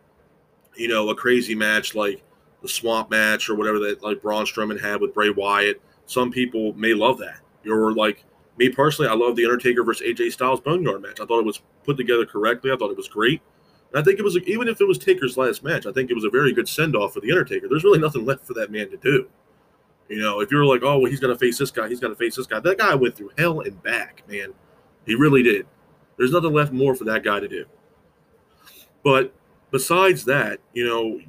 you 0.76 0.88
know, 0.88 1.08
a 1.10 1.14
crazy 1.14 1.54
match 1.54 1.94
like 1.94 2.22
the 2.62 2.68
Swamp 2.68 3.10
match 3.10 3.48
or 3.48 3.54
whatever 3.56 3.78
that 3.80 4.02
like 4.02 4.22
Braun 4.22 4.44
Strowman 4.44 4.80
had 4.80 5.00
with 5.00 5.14
Bray 5.14 5.30
Wyatt. 5.30 5.80
Some 6.06 6.30
people 6.30 6.72
may 6.74 6.94
love 6.94 7.18
that. 7.18 7.40
You're 7.64 7.92
like 7.94 8.24
me 8.60 8.68
personally, 8.68 9.10
I 9.10 9.14
love 9.14 9.36
the 9.36 9.44
Undertaker 9.44 9.82
versus 9.82 10.06
AJ 10.06 10.32
Styles 10.32 10.60
Boneyard 10.60 11.02
match. 11.02 11.20
I 11.20 11.24
thought 11.24 11.40
it 11.40 11.46
was 11.46 11.62
put 11.84 11.96
together 11.96 12.26
correctly. 12.26 12.70
I 12.70 12.76
thought 12.76 12.90
it 12.90 12.96
was 12.96 13.08
great. 13.08 13.40
And 13.92 14.00
I 14.00 14.04
think 14.04 14.18
it 14.18 14.22
was 14.22 14.36
even 14.38 14.68
if 14.68 14.80
it 14.80 14.86
was 14.86 14.98
Taker's 14.98 15.36
last 15.36 15.64
match, 15.64 15.86
I 15.86 15.92
think 15.92 16.10
it 16.10 16.14
was 16.14 16.24
a 16.24 16.30
very 16.30 16.52
good 16.52 16.68
send 16.68 16.94
off 16.94 17.14
for 17.14 17.20
the 17.20 17.32
Undertaker. 17.32 17.68
There's 17.68 17.84
really 17.84 17.98
nothing 17.98 18.24
left 18.24 18.46
for 18.46 18.54
that 18.54 18.70
man 18.70 18.90
to 18.90 18.96
do. 18.98 19.28
You 20.10 20.20
know, 20.20 20.40
if 20.40 20.50
you're 20.50 20.64
like, 20.64 20.82
oh, 20.82 20.98
well, 20.98 21.10
he's 21.10 21.20
going 21.20 21.32
to 21.32 21.38
face 21.38 21.56
this 21.56 21.70
guy, 21.70 21.88
he's 21.88 22.00
going 22.00 22.12
to 22.12 22.18
face 22.18 22.34
this 22.34 22.46
guy. 22.46 22.58
That 22.58 22.78
guy 22.78 22.96
went 22.96 23.16
through 23.16 23.30
hell 23.38 23.60
and 23.60 23.80
back, 23.84 24.24
man. 24.28 24.52
He 25.06 25.14
really 25.14 25.44
did. 25.44 25.66
There's 26.18 26.32
nothing 26.32 26.52
left 26.52 26.72
more 26.72 26.96
for 26.96 27.04
that 27.04 27.22
guy 27.22 27.38
to 27.38 27.46
do. 27.46 27.64
But 29.04 29.32
besides 29.70 30.24
that, 30.24 30.58
you 30.74 30.84
know, 30.84 31.20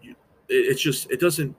it's 0.49 0.81
just, 0.81 1.11
it 1.11 1.19
doesn't, 1.19 1.55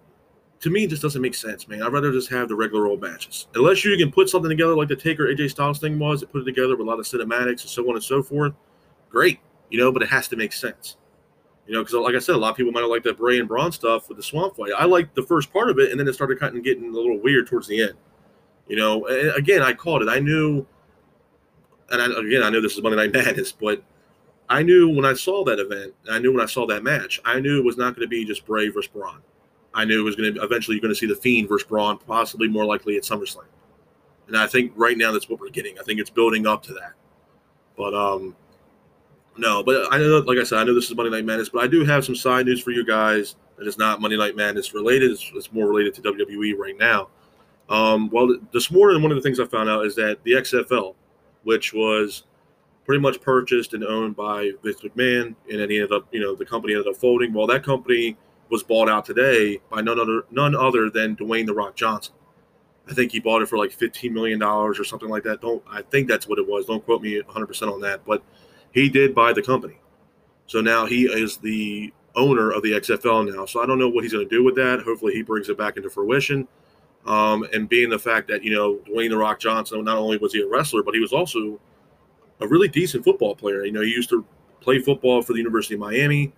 to 0.61 0.71
me, 0.71 0.85
it 0.85 0.91
just 0.91 1.01
doesn't 1.01 1.23
make 1.23 1.37
sense, 1.37 1.69
man. 1.69 1.81
I'd 1.83 1.93
rather 1.93 2.11
just 2.11 2.29
have 2.31 2.49
the 2.49 2.57
regular 2.57 2.89
old 2.89 3.01
matches. 3.01 3.47
Unless 3.55 3.85
you 3.85 3.97
can 3.97 4.11
put 4.11 4.29
something 4.29 4.51
together 4.51 4.75
like 4.75 4.89
the 4.89 4.97
Taker 4.97 5.27
AJ 5.29 5.51
Styles 5.51 5.79
thing 5.79 6.01
was, 6.01 6.25
put 6.25 6.43
it 6.43 6.45
together 6.45 6.77
with 6.77 6.87
a 6.87 6.91
lot 6.91 6.99
of 6.99 7.07
cinematics 7.07 7.63
and 7.63 7.71
so 7.71 7.89
on 7.89 7.95
and 7.95 8.05
so 8.05 8.21
forth, 8.21 8.53
great, 9.09 9.39
you 9.71 9.79
know, 9.79 9.93
but 9.93 10.03
it 10.03 10.09
has 10.09 10.27
to 10.29 10.37
make 10.37 10.53
sense. 10.53 10.97
You 11.67 11.75
know, 11.75 11.81
because 11.81 11.95
like 11.95 12.15
I 12.15 12.19
said, 12.19 12.35
a 12.35 12.39
lot 12.39 12.51
of 12.51 12.57
people 12.57 12.73
might 12.73 12.81
have 12.81 12.91
liked 12.91 13.05
that 13.05 13.19
Bray 13.19 13.39
and 13.39 13.47
Braun 13.47 13.71
stuff 13.71 14.09
with 14.09 14.17
the 14.17 14.23
swamp 14.23 14.57
fight. 14.57 14.73
I 14.77 14.85
liked 14.85 15.15
the 15.15 15.23
first 15.23 15.53
part 15.53 15.71
of 15.71 15.79
it, 15.79 15.91
and 15.91 16.01
then 16.01 16.09
it 16.09 16.15
started 16.15 16.41
kind 16.41 16.57
of 16.57 16.65
getting 16.65 16.89
a 16.89 16.93
little 16.93 17.19
weird 17.21 17.47
towards 17.47 17.69
the 17.69 17.83
end. 17.83 17.95
You 18.69 18.77
know, 18.77 19.07
and 19.07 19.31
again, 19.37 19.63
I 19.63 19.73
called 19.73 20.03
it. 20.03 20.09
I 20.09 20.19
knew, 20.19 20.67
and 21.91 22.03
I, 22.03 22.07
again, 22.21 22.43
I 22.43 22.51
know 22.51 22.61
this 22.61 22.77
is 22.77 22.83
Monday 22.83 22.97
Night 22.97 23.13
Madness, 23.27 23.53
but 23.53 23.83
I 24.49 24.63
knew 24.63 24.89
when 24.89 25.05
I 25.05 25.15
saw 25.15 25.45
that 25.45 25.59
event, 25.59 25.95
I 26.11 26.19
knew 26.19 26.33
when 26.33 26.43
I 26.43 26.47
saw 26.47 26.67
that 26.67 26.83
match, 26.83 27.21
I 27.25 27.41
knew 27.41 27.59
it 27.59 27.65
was 27.65 27.77
not 27.77 27.95
going 27.95 28.07
to 28.07 28.09
be 28.09 28.25
just 28.25 28.45
Bray 28.45 28.69
versus 28.69 28.91
Braun. 28.93 29.21
I 29.75 29.85
knew 29.85 30.01
it 30.01 30.05
was 30.05 30.17
going 30.17 30.35
to 30.35 30.43
eventually 30.43 30.77
you're 30.77 30.83
going 30.83 30.95
to 30.95 30.99
see 30.99 31.07
the 31.07 31.17
Fiend 31.17 31.49
versus 31.49 31.67
Braun, 31.67 31.99
possibly 31.99 32.49
more 32.49 32.65
likely 32.65 32.97
at 32.97 33.05
SummerSlam. 33.05 33.45
And 34.27 34.37
I 34.37 34.47
think 34.47 34.73
right 34.77 34.97
now 34.97 35.13
that's 35.13 35.29
what 35.29 35.41
we're 35.41 35.49
getting. 35.49 35.79
I 35.79 35.83
think 35.83 36.01
it's 36.01 36.11
building 36.11 36.47
up 36.47 36.63
to 36.65 36.75
that. 36.75 36.93
But 37.77 37.95
um, 37.95 38.37
no, 39.37 39.63
but 39.63 39.93
I 39.93 39.99
know, 39.99 40.19
like 40.19 40.39
I 40.39 40.45
said, 40.45 40.59
I 40.59 40.65
know 40.65 40.75
this 40.75 40.91
is 40.91 40.95
Monday 40.95 41.11
Night 41.11 41.25
Madness, 41.25 41.49
but 41.49 41.63
I 41.63 41.67
do 41.67 41.85
have 41.85 42.05
some 42.05 42.17
side 42.17 42.47
news 42.47 42.61
for 42.61 42.71
you 42.71 42.85
guys 42.85 43.37
that 43.57 43.67
is 43.67 43.79
not 43.79 44.01
Monday 44.01 44.17
Night 44.17 44.37
Madness 44.37 44.75
related. 44.75 45.11
It's, 45.11 45.31
it's 45.35 45.53
more 45.53 45.67
related 45.67 45.95
to 45.95 46.03
WWE 46.03 46.57
right 46.57 46.77
now. 46.79 47.09
Um, 47.69 48.11
well, 48.11 48.37
this 48.53 48.71
morning, 48.71 49.03
one 49.03 49.11
of 49.11 49.17
the 49.17 49.23
things 49.23 49.41
I 49.41 49.47
found 49.47 49.71
out 49.71 49.87
is 49.87 49.95
that 49.97 50.19
the 50.25 50.33
XFL, 50.33 50.95
which 51.45 51.73
was 51.73 52.25
pretty 52.85 53.01
much 53.01 53.21
purchased 53.21 53.75
and 53.75 53.85
owned 53.85 54.17
by 54.17 54.51
Vince 54.63 54.81
McMahon, 54.81 55.35
and 55.51 55.61
then 55.61 55.71
he 55.71 55.77
ended 55.77 55.93
up, 55.93 56.07
you 56.11 56.21
know, 56.21 56.35
the 56.35 56.45
company 56.45 56.75
ended 56.75 56.89
up 56.89 56.97
folding. 56.97 57.33
Well, 57.33 57.47
that 57.47 57.63
company 57.63 58.17
was 58.51 58.63
bought 58.63 58.89
out 58.89 59.07
today 59.07 59.61
by 59.71 59.81
none 59.81 59.99
other 59.99 60.25
none 60.31 60.55
other 60.55 60.91
than 60.91 61.17
Dwayne 61.17 61.47
the 61.47 61.55
Rock 61.55 61.75
Johnson. 61.75 62.15
I 62.89 62.95
think 62.95 63.13
he 63.13 63.21
bought 63.21 63.41
it 63.41 63.49
for 63.49 63.57
like 63.57 63.73
fifteen 63.73 64.13
million 64.13 64.39
dollars 64.39 64.79
or 64.79 64.85
something 64.85 65.09
like 65.09 65.23
that. 65.23 65.41
Don't 65.41 65.63
I 65.71 65.83
think 65.83 66.09
that's 66.09 66.29
what 66.29 66.39
it 66.39 66.47
was? 66.47 66.67
Don't 66.67 66.85
quote 66.85 67.01
me 67.01 67.21
100 67.21 67.47
percent 67.47 67.71
on 67.71 67.81
that, 67.81 68.05
but 68.05 68.23
he 68.73 68.89
did 68.89 69.15
buy 69.15 69.33
the 69.33 69.43
company. 69.43 69.79
So 70.47 70.61
now 70.61 70.87
he 70.87 71.05
is 71.05 71.39
the 71.39 71.93
owner 72.15 72.51
of 72.51 72.63
the 72.63 72.73
XFL 72.73 73.35
now. 73.35 73.47
So 73.47 73.63
I 73.63 73.67
don't 73.67 73.79
know 73.79 73.89
what 73.89 74.05
he's 74.05 74.13
going 74.13 74.29
to 74.29 74.35
do 74.35 74.45
with 74.45 74.55
that. 74.57 74.83
Hopefully 74.85 75.15
he 75.15 75.23
brings 75.23 75.49
it 75.49 75.57
back 75.57 75.77
into 75.77 75.91
fruition. 75.91 76.47
Um, 77.07 77.47
and 77.53 77.69
being 77.69 77.91
the 77.91 77.99
fact 77.99 78.29
that, 78.29 78.45
you 78.45 78.55
know, 78.55 78.77
Dwayne 78.89 79.11
The 79.11 79.17
Rock 79.17 79.41
Johnson, 79.41 79.83
not 79.85 79.97
only 79.97 80.19
was 80.19 80.33
he 80.33 80.43
a 80.43 80.47
wrestler, 80.47 80.83
but 80.83 80.95
he 80.95 81.01
was 81.01 81.13
also 81.13 81.61
a 82.41 82.47
really 82.47 82.69
decent 82.69 83.05
football 83.05 83.35
player. 83.35 83.65
You 83.65 83.73
know, 83.73 83.81
he 83.81 83.91
used 83.91 84.11
to 84.11 84.25
play 84.61 84.79
football 84.79 85.23
for 85.23 85.33
the 85.33 85.39
University 85.39 85.75
of 85.75 85.81
Miami. 85.81 86.33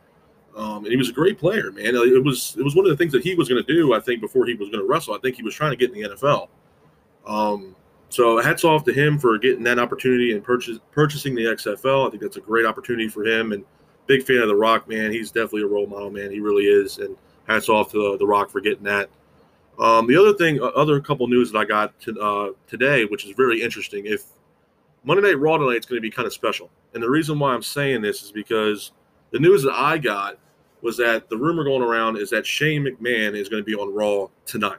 Um, 0.56 0.84
and 0.84 0.86
he 0.86 0.96
was 0.96 1.08
a 1.08 1.12
great 1.12 1.38
player, 1.38 1.72
man. 1.72 1.96
It 1.96 2.24
was 2.24 2.54
it 2.56 2.62
was 2.62 2.76
one 2.76 2.86
of 2.86 2.90
the 2.90 2.96
things 2.96 3.10
that 3.12 3.24
he 3.24 3.34
was 3.34 3.48
going 3.48 3.62
to 3.62 3.72
do, 3.74 3.92
I 3.92 3.98
think, 3.98 4.20
before 4.20 4.46
he 4.46 4.54
was 4.54 4.68
going 4.68 4.80
to 4.80 4.88
wrestle. 4.88 5.14
I 5.14 5.18
think 5.18 5.34
he 5.34 5.42
was 5.42 5.54
trying 5.54 5.72
to 5.72 5.76
get 5.76 5.92
in 5.92 6.00
the 6.00 6.08
NFL. 6.10 6.48
Um, 7.26 7.74
so 8.14 8.40
hats 8.40 8.62
off 8.62 8.84
to 8.84 8.92
him 8.92 9.18
for 9.18 9.36
getting 9.38 9.64
that 9.64 9.80
opportunity 9.80 10.32
and 10.32 10.44
purchase, 10.44 10.78
purchasing 10.92 11.34
the 11.34 11.46
XFL. 11.46 12.06
I 12.06 12.10
think 12.10 12.22
that's 12.22 12.36
a 12.36 12.40
great 12.40 12.64
opportunity 12.64 13.08
for 13.08 13.24
him. 13.24 13.50
And 13.50 13.64
big 14.06 14.22
fan 14.22 14.38
of 14.38 14.46
The 14.46 14.54
Rock, 14.54 14.88
man. 14.88 15.10
He's 15.10 15.32
definitely 15.32 15.62
a 15.62 15.66
role 15.66 15.88
model, 15.88 16.12
man. 16.12 16.30
He 16.30 16.38
really 16.38 16.66
is. 16.66 16.98
And 16.98 17.16
hats 17.48 17.68
off 17.68 17.90
to 17.90 18.16
The 18.16 18.24
Rock 18.24 18.50
for 18.50 18.60
getting 18.60 18.84
that. 18.84 19.10
Um, 19.80 20.06
the 20.06 20.16
other 20.16 20.32
thing, 20.32 20.62
uh, 20.62 20.66
other 20.66 21.00
couple 21.00 21.26
news 21.26 21.50
that 21.50 21.58
I 21.58 21.64
got 21.64 21.98
to, 22.02 22.20
uh, 22.20 22.50
today, 22.68 23.04
which 23.04 23.24
is 23.24 23.32
very 23.32 23.60
interesting. 23.60 24.06
If 24.06 24.26
Monday 25.02 25.24
Night 25.24 25.40
Raw 25.40 25.58
tonight 25.58 25.78
is 25.78 25.84
going 25.84 25.98
to 25.98 26.00
be 26.00 26.10
kind 26.12 26.26
of 26.26 26.32
special, 26.32 26.70
and 26.94 27.02
the 27.02 27.10
reason 27.10 27.40
why 27.40 27.52
I'm 27.52 27.62
saying 27.62 28.00
this 28.00 28.22
is 28.22 28.30
because 28.30 28.92
the 29.32 29.40
news 29.40 29.64
that 29.64 29.74
I 29.74 29.98
got 29.98 30.38
was 30.82 30.96
that 30.98 31.28
the 31.28 31.36
rumor 31.36 31.64
going 31.64 31.82
around 31.82 32.18
is 32.18 32.30
that 32.30 32.46
Shane 32.46 32.84
McMahon 32.84 33.34
is 33.34 33.48
going 33.48 33.60
to 33.60 33.66
be 33.66 33.74
on 33.74 33.92
Raw 33.92 34.28
tonight. 34.46 34.78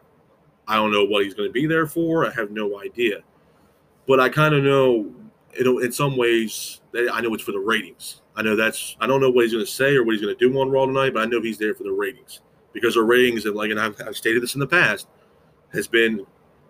I 0.67 0.75
don't 0.75 0.91
know 0.91 1.06
what 1.06 1.23
he's 1.23 1.34
going 1.34 1.49
to 1.49 1.54
be 1.54 1.67
there 1.67 1.88
for. 1.88 2.25
I 2.25 2.32
have 2.32 2.51
no 2.51 2.80
idea. 2.80 3.21
But 4.08 4.19
I 4.19 4.30
kind 4.30 4.54
of 4.54 4.63
know, 4.63 5.12
in 5.58 5.91
some 5.91 6.17
ways, 6.17 6.82
I 6.93 7.21
know 7.21 7.34
it's 7.34 7.43
for 7.43 7.51
the 7.51 7.60
ratings. 7.60 8.21
I 8.36 8.41
know 8.41 8.56
that's, 8.56 8.97
I 8.99 9.08
don't 9.08 9.21
know 9.21 9.30
what 9.30 9.43
he's 9.43 9.54
going 9.54 9.65
to 9.65 9.71
say 9.71 9.95
or 9.95 10.04
what 10.04 10.13
he's 10.13 10.21
going 10.21 10.36
to 10.36 10.49
do 10.49 10.60
on 10.60 10.69
Raw 10.69 10.86
tonight, 10.86 11.13
but 11.13 11.23
I 11.23 11.25
know 11.25 11.41
he's 11.41 11.58
there 11.58 11.73
for 11.73 11.84
the 11.84 11.91
ratings 11.91 12.41
because 12.73 12.95
the 12.95 13.04
ratings, 13.04 13.45
and 13.45 13.56
like, 13.56 13.71
and 13.71 13.80
I've, 13.80 13.95
I've 14.06 14.17
stated 14.17 14.43
this 14.43 14.56
in 14.56 14.60
the 14.60 14.67
past, 14.67 15.08
has 15.73 15.88
been 15.88 16.25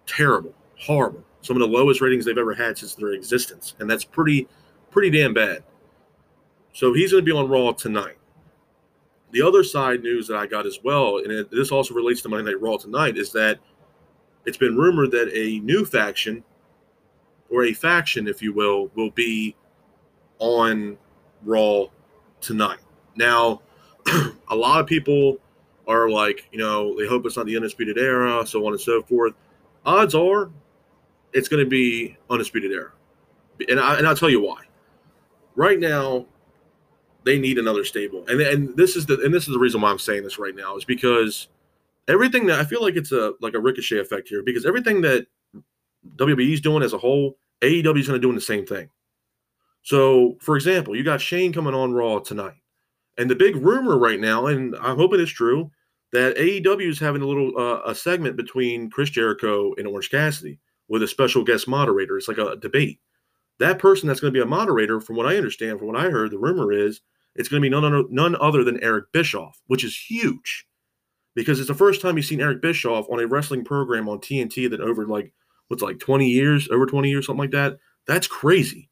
terrible, 0.05 0.53
horrible. 0.79 1.23
Some 1.41 1.55
of 1.55 1.61
the 1.61 1.67
lowest 1.67 2.01
ratings 2.01 2.25
they've 2.25 2.37
ever 2.37 2.53
had 2.53 2.77
since 2.77 2.95
their 2.95 3.13
existence. 3.13 3.75
And 3.79 3.89
that's 3.89 4.03
pretty, 4.03 4.47
pretty 4.91 5.09
damn 5.09 5.33
bad. 5.33 5.63
So 6.73 6.93
he's 6.93 7.11
going 7.11 7.25
to 7.25 7.31
be 7.31 7.37
on 7.37 7.49
Raw 7.49 7.71
tonight. 7.71 8.17
The 9.31 9.41
other 9.41 9.63
side 9.63 10.01
news 10.01 10.27
that 10.27 10.37
I 10.37 10.45
got 10.45 10.65
as 10.65 10.79
well, 10.83 11.17
and 11.17 11.31
it, 11.31 11.51
this 11.51 11.71
also 11.71 11.93
relates 11.93 12.21
to 12.21 12.29
Monday 12.29 12.51
Night 12.51 12.61
Raw 12.61 12.77
tonight, 12.77 13.17
is 13.17 13.31
that 13.33 13.59
it's 14.45 14.57
been 14.57 14.75
rumored 14.75 15.11
that 15.11 15.29
a 15.33 15.59
new 15.59 15.85
faction, 15.85 16.43
or 17.49 17.65
a 17.65 17.73
faction, 17.73 18.27
if 18.27 18.41
you 18.41 18.53
will, 18.53 18.89
will 18.95 19.11
be 19.11 19.55
on 20.39 20.97
Raw 21.43 21.85
tonight. 22.41 22.79
Now, 23.15 23.61
a 24.49 24.55
lot 24.55 24.79
of 24.79 24.87
people 24.87 25.37
are 25.87 26.09
like, 26.09 26.47
you 26.51 26.57
know, 26.57 26.97
they 26.97 27.07
hope 27.07 27.25
it's 27.25 27.37
not 27.37 27.45
the 27.45 27.55
Undisputed 27.55 27.97
Era, 27.97 28.45
so 28.45 28.65
on 28.65 28.73
and 28.73 28.81
so 28.81 29.01
forth. 29.03 29.33
Odds 29.85 30.15
are 30.15 30.49
it's 31.33 31.49
going 31.49 31.63
to 31.63 31.69
be 31.69 32.17
Undisputed 32.29 32.71
Era. 32.71 32.91
And, 33.69 33.79
I, 33.79 33.97
and 33.97 34.07
I'll 34.07 34.15
tell 34.15 34.29
you 34.29 34.41
why. 34.41 34.63
Right 35.55 35.79
now, 35.79 36.25
they 37.23 37.37
need 37.37 37.57
another 37.57 37.83
stable. 37.83 38.23
And 38.27 38.39
and 38.39 38.75
this 38.77 38.95
is 38.95 39.05
the 39.05 39.19
and 39.21 39.33
this 39.33 39.47
is 39.47 39.53
the 39.53 39.59
reason 39.59 39.81
why 39.81 39.89
I'm 39.89 39.99
saying 39.99 40.23
this 40.23 40.37
right 40.37 40.55
now 40.55 40.77
is 40.77 40.85
because 40.85 41.47
everything 42.07 42.45
that 42.47 42.59
I 42.59 42.63
feel 42.63 42.81
like 42.81 42.95
it's 42.95 43.11
a 43.11 43.33
like 43.41 43.53
a 43.53 43.59
ricochet 43.59 43.99
effect 43.99 44.27
here 44.27 44.43
because 44.43 44.65
everything 44.65 45.01
that 45.01 45.27
WWE 46.15 46.53
is 46.53 46.61
doing 46.61 46.83
as 46.83 46.93
a 46.93 46.97
whole, 46.97 47.37
AEW 47.61 47.99
is 47.99 48.07
going 48.07 48.19
to 48.21 48.27
do 48.27 48.33
the 48.33 48.41
same 48.41 48.65
thing. 48.65 48.89
So, 49.83 50.37
for 50.41 50.55
example, 50.55 50.95
you 50.95 51.03
got 51.03 51.21
Shane 51.21 51.53
coming 51.53 51.73
on 51.73 51.93
Raw 51.93 52.19
tonight, 52.19 52.57
and 53.17 53.29
the 53.29 53.35
big 53.35 53.55
rumor 53.55 53.97
right 53.97 54.19
now, 54.19 54.47
and 54.47 54.75
I'm 54.77 54.97
hoping 54.97 55.19
it's 55.19 55.31
true, 55.31 55.71
that 56.11 56.37
AEW 56.37 56.89
is 56.89 56.99
having 56.99 57.21
a 57.21 57.27
little 57.27 57.57
uh, 57.57 57.81
a 57.85 57.95
segment 57.95 58.35
between 58.35 58.89
Chris 58.89 59.09
Jericho 59.09 59.73
and 59.77 59.87
Orange 59.87 60.09
Cassidy 60.09 60.59
with 60.87 61.03
a 61.03 61.07
special 61.07 61.43
guest 61.43 61.67
moderator. 61.67 62.17
It's 62.17 62.27
like 62.27 62.37
a 62.37 62.55
debate. 62.55 62.99
That 63.59 63.79
person 63.79 64.07
that's 64.07 64.19
going 64.19 64.33
to 64.33 64.37
be 64.37 64.43
a 64.43 64.45
moderator, 64.45 64.99
from 64.99 65.15
what 65.15 65.25
I 65.25 65.37
understand, 65.37 65.79
from 65.79 65.87
what 65.87 65.97
I 65.99 66.09
heard, 66.09 66.31
the 66.31 66.37
rumor 66.37 66.71
is 66.71 67.01
it's 67.35 67.49
going 67.49 67.61
to 67.61 67.65
be 67.65 67.69
none 67.69 67.85
other, 67.85 68.03
none 68.09 68.35
other 68.39 68.63
than 68.63 68.83
Eric 68.83 69.11
Bischoff, 69.11 69.61
which 69.67 69.83
is 69.83 69.95
huge 69.95 70.65
because 71.35 71.59
it's 71.59 71.67
the 71.67 71.75
first 71.75 72.01
time 72.01 72.17
you've 72.17 72.25
seen 72.25 72.41
Eric 72.41 72.61
Bischoff 72.61 73.09
on 73.09 73.19
a 73.19 73.27
wrestling 73.27 73.63
program 73.63 74.09
on 74.09 74.19
TNT 74.19 74.69
that 74.69 74.81
over 74.81 75.05
like 75.05 75.33
what's 75.67 75.83
like 75.83 75.99
20 75.99 76.27
years, 76.27 76.67
over 76.69 76.85
20 76.85 77.09
years, 77.09 77.25
something 77.25 77.41
like 77.41 77.51
that. 77.51 77.77
That's 78.07 78.27
crazy. 78.27 78.89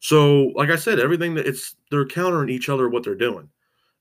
So, 0.00 0.52
like 0.54 0.70
I 0.70 0.76
said, 0.76 1.00
everything 1.00 1.34
that 1.34 1.46
it's 1.46 1.74
they're 1.90 2.06
countering 2.06 2.50
each 2.50 2.68
other 2.68 2.88
what 2.88 3.04
they're 3.04 3.14
doing. 3.14 3.48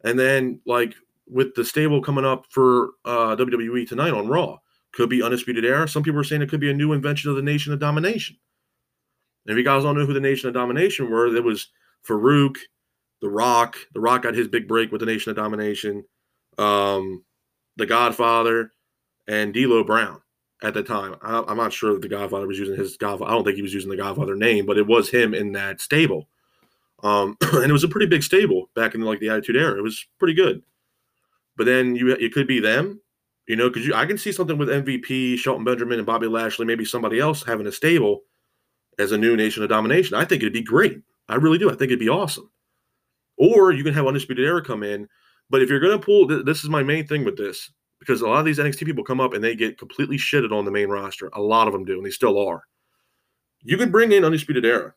And 0.04 0.20
then 0.20 0.62
like 0.66 0.96
with 1.28 1.56
the 1.56 1.66
stable 1.66 2.02
coming 2.02 2.26
up 2.26 2.46
for 2.50 2.92
uh, 3.06 3.36
WWE 3.36 3.88
tonight 3.88 4.14
on 4.14 4.28
Raw, 4.28 4.58
could 4.94 5.10
be 5.10 5.22
Undisputed 5.22 5.66
Era. 5.66 5.88
Some 5.88 6.04
people 6.04 6.20
are 6.20 6.24
saying 6.24 6.42
it 6.42 6.50
could 6.50 6.60
be 6.60 6.72
a 6.72 6.74
new 6.74 6.94
invention 6.94 7.30
of 7.30 7.36
the 7.36 7.42
Nation 7.42 7.74
of 7.74 7.80
Domination. 7.80 8.38
And 9.46 9.52
if 9.52 9.58
you 9.58 9.64
guys 9.64 9.84
don't 9.84 9.98
know 9.98 10.06
who 10.06 10.14
the 10.14 10.20
Nation 10.20 10.48
of 10.48 10.54
Domination 10.54 11.10
were, 11.10 11.34
it 11.36 11.44
was 11.44 11.68
Farouk, 12.08 12.58
The 13.22 13.30
Rock. 13.30 13.78
The 13.94 14.00
Rock 14.00 14.24
got 14.24 14.36
his 14.36 14.48
big 14.48 14.68
break 14.68 14.92
with 14.92 15.00
the 15.00 15.06
Nation 15.06 15.30
of 15.30 15.36
Domination. 15.36 16.04
Um, 16.58 17.24
the 17.78 17.86
Godfather, 17.86 18.72
and 19.28 19.54
D'Lo 19.54 19.84
Brown 19.84 20.22
at 20.64 20.74
the 20.74 20.84
time. 20.84 21.16
I, 21.22 21.44
am 21.48 21.58
not 21.58 21.74
sure 21.74 21.96
if 21.96 22.02
the 22.02 22.08
Godfather 22.08 22.48
was 22.48 22.58
using 22.58 22.76
his 22.76 22.98
Godfather. 22.98 23.32
I 23.32 23.34
don't 23.34 23.44
think 23.44 23.58
he 23.58 23.62
was 23.62 23.74
using 23.74 23.90
the 23.90 23.98
Godfather 23.98 24.36
name, 24.36 24.66
but 24.66 24.78
it 24.78 24.88
was 24.88 25.10
him 25.10 25.34
in 25.34 25.52
that 25.54 25.82
stable. 25.82 26.28
Um, 27.04 27.38
and 27.54 27.70
it 27.70 27.74
was 27.74 27.84
a 27.84 27.90
pretty 27.90 28.08
big 28.08 28.24
stable 28.24 28.70
back 28.76 28.96
in 28.96 29.02
like 29.02 29.20
the 29.20 29.30
Attitude 29.30 29.58
Era. 29.58 29.78
It 29.78 29.84
was 29.84 30.06
pretty 30.18 30.34
good. 30.34 30.64
But 31.56 31.66
then 31.66 31.96
you 31.96 32.12
it 32.12 32.34
could 32.34 32.48
be 32.48 32.60
them, 32.60 33.02
you 33.48 33.56
know, 33.56 33.70
because 33.70 33.92
I 33.92 34.06
can 34.06 34.18
see 34.18 34.32
something 34.32 34.58
with 34.58 34.70
MVP, 34.70 35.38
Shelton 35.38 35.64
Benjamin, 35.64 36.00
and 36.00 36.06
Bobby 36.06 36.28
Lashley, 36.28 36.66
maybe 36.66 36.86
somebody 36.86 37.20
else 37.20 37.44
having 37.44 37.68
a 37.68 37.72
stable 37.72 38.22
as 39.00 39.12
a 39.12 39.18
new 39.18 39.36
Nation 39.36 39.64
of 39.64 39.70
Domination. 39.70 40.16
I 40.16 40.26
think 40.26 40.42
it'd 40.42 40.54
be 40.54 40.62
great. 40.62 41.02
I 41.30 41.36
really 41.36 41.58
do. 41.58 41.70
I 41.70 41.74
think 41.74 41.90
it'd 41.90 42.00
be 42.00 42.10
awesome. 42.10 42.50
Or 43.38 43.72
you 43.72 43.84
can 43.84 43.94
have 43.94 44.08
Undisputed 44.08 44.46
Era 44.46 44.64
come 44.64 44.84
in 44.84 45.08
but 45.50 45.62
if 45.62 45.70
you're 45.70 45.80
going 45.80 45.98
to 45.98 46.06
pull, 46.06 46.28
this 46.44 46.64
is 46.64 46.70
my 46.70 46.84
main 46.84 47.08
thing 47.08 47.24
with 47.24 47.38
this 47.38 47.72
because 48.00 48.22
a 48.22 48.28
lot 48.28 48.40
of 48.40 48.46
these 48.46 48.60
NXT 48.60 48.86
people 48.86 49.04
come 49.04 49.22
up 49.22 49.34
and 49.34 49.44
they 49.44 49.56
get 49.56 49.78
completely 49.78 50.18
shitted 50.18 50.52
on 50.52 50.66
the 50.66 50.72
main 50.72 50.90
roster. 50.90 51.30
A 51.34 51.42
lot 51.42 51.68
of 51.68 51.74
them 51.74 51.86
do, 51.86 51.98
and 51.98 52.06
they 52.06 52.12
still 52.12 52.38
are. 52.48 52.64
You 53.62 53.78
could 53.78 53.92
bring 53.92 54.12
in 54.12 54.24
Undisputed 54.24 54.66
Era 54.66 54.94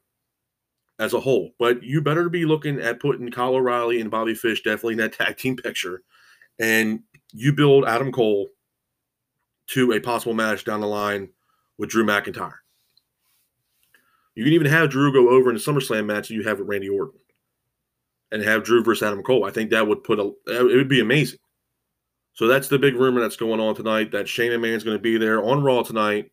as 0.98 1.14
a 1.14 1.20
whole, 1.20 1.52
but 1.58 1.82
you 1.82 2.02
better 2.02 2.28
be 2.28 2.44
looking 2.44 2.78
at 2.80 3.00
putting 3.00 3.30
Kyle 3.30 3.54
O'Reilly 3.54 4.00
and 4.00 4.10
Bobby 4.10 4.34
Fish 4.34 4.62
definitely 4.62 4.94
in 4.94 4.98
that 4.98 5.14
tag 5.14 5.36
team 5.36 5.56
picture. 5.56 6.02
And 6.58 7.00
you 7.32 7.52
build 7.52 7.86
Adam 7.86 8.12
Cole 8.12 8.48
to 9.68 9.92
a 9.92 10.00
possible 10.00 10.34
match 10.34 10.64
down 10.64 10.80
the 10.80 10.86
line 10.86 11.30
with 11.78 11.88
Drew 11.88 12.04
McIntyre. 12.04 12.54
You 14.34 14.44
can 14.44 14.52
even 14.52 14.66
have 14.66 14.90
Drew 14.90 15.12
go 15.12 15.30
over 15.30 15.50
in 15.50 15.56
the 15.56 15.62
SummerSlam 15.62 16.06
match 16.06 16.28
that 16.28 16.34
you 16.34 16.42
have 16.42 16.58
with 16.58 16.68
Randy 16.68 16.88
Orton 16.88 17.18
and 18.32 18.42
have 18.42 18.64
Drew 18.64 18.82
versus 18.82 19.02
Adam 19.02 19.22
Cole. 19.22 19.44
I 19.44 19.50
think 19.50 19.70
that 19.70 19.86
would 19.86 20.04
put 20.04 20.18
a 20.18 20.32
it 20.46 20.76
would 20.76 20.88
be 20.88 21.00
amazing. 21.00 21.38
So 22.34 22.46
that's 22.46 22.68
the 22.68 22.78
big 22.78 22.94
rumor 22.94 23.20
that's 23.20 23.36
going 23.36 23.60
on 23.60 23.74
tonight 23.74 24.12
that 24.12 24.28
Shane 24.28 24.52
is 24.52 24.84
going 24.84 24.96
to 24.96 25.02
be 25.02 25.18
there 25.18 25.42
on 25.42 25.62
Raw 25.62 25.82
tonight. 25.82 26.30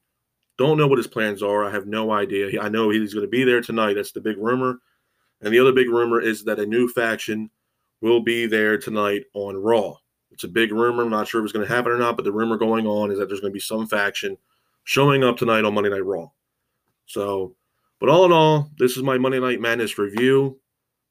Don't 0.58 0.78
know 0.78 0.88
what 0.88 0.98
his 0.98 1.08
plans 1.08 1.44
are. 1.44 1.66
I 1.66 1.72
have 1.72 1.86
no 1.86 2.12
idea. 2.12 2.62
I 2.62 2.70
know 2.70 2.90
he's 2.90 3.14
going 3.14 3.26
to 3.26 3.30
be 3.30 3.44
there 3.44 3.62
tonight. 3.62 3.94
That's 3.94 4.12
the 4.12 4.22
big 4.22 4.38
rumor. 4.38 4.80
And 5.42 5.54
the 5.54 5.60
other 5.60 5.72
big 5.74 5.90
rumor 5.90 6.20
is 6.20 6.44
that 6.46 6.60
a 6.60 6.66
new 6.66 6.88
faction 6.88 7.50
will 8.02 8.22
be 8.22 8.46
there 8.46 8.78
tonight 8.78 9.24
on 9.34 9.56
Raw. 9.56 9.96
It's 10.32 10.44
a 10.44 10.48
big 10.48 10.72
rumor. 10.72 11.04
I'm 11.04 11.10
not 11.10 11.28
sure 11.28 11.42
if 11.42 11.46
it's 11.46 11.54
going 11.54 11.68
to 11.68 11.74
happen 11.74 11.92
or 11.92 11.98
not, 11.98 12.16
but 12.16 12.24
the 12.24 12.32
rumor 12.32 12.58
going 12.58 12.88
on 12.88 13.12
is 13.12 13.20
that 13.20 13.28
there's 13.28 13.40
going 13.40 13.52
to 13.52 13.56
be 13.56 13.60
some 13.60 13.88
faction 13.88 14.38
showing 14.84 15.24
up 15.24 15.38
tonight 15.38 15.66
on 15.66 15.74
Monday 15.74 15.90
Night 15.90 16.06
Raw. 16.06 16.28
So, 17.06 17.56
but 18.00 18.10
all 18.10 18.26
in 18.26 18.32
all, 18.32 18.70
this 18.78 18.98
is 18.98 19.04
my 19.04 19.18
Monday 19.18 19.40
Night 19.40 19.60
Madness 19.60 19.98
review. 19.98 20.60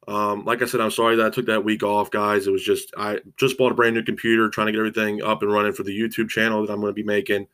Um, 0.07 0.45
like 0.45 0.61
I 0.61 0.65
said, 0.65 0.79
I'm 0.79 0.91
sorry 0.91 1.17
that 1.17 1.25
I 1.25 1.29
took 1.29 1.47
that 1.47 1.65
week 1.65 1.83
off, 1.83 2.09
guys. 2.11 2.47
It 2.47 2.51
was 2.51 2.63
just 2.63 2.93
I 2.97 3.19
just 3.35 3.57
bought 3.57 3.73
a 3.73 3.75
brand 3.75 3.95
new 3.95 4.03
computer, 4.03 4.49
trying 4.49 4.67
to 4.67 4.71
get 4.71 4.79
everything 4.79 5.21
up 5.21 5.41
and 5.41 5.51
running 5.51 5.73
for 5.73 5.83
the 5.83 5.97
YouTube 5.97 6.29
channel 6.29 6.65
that 6.65 6.71
I'm 6.71 6.79
going 6.79 6.89
to 6.89 6.93
be 6.93 7.03
making. 7.03 7.47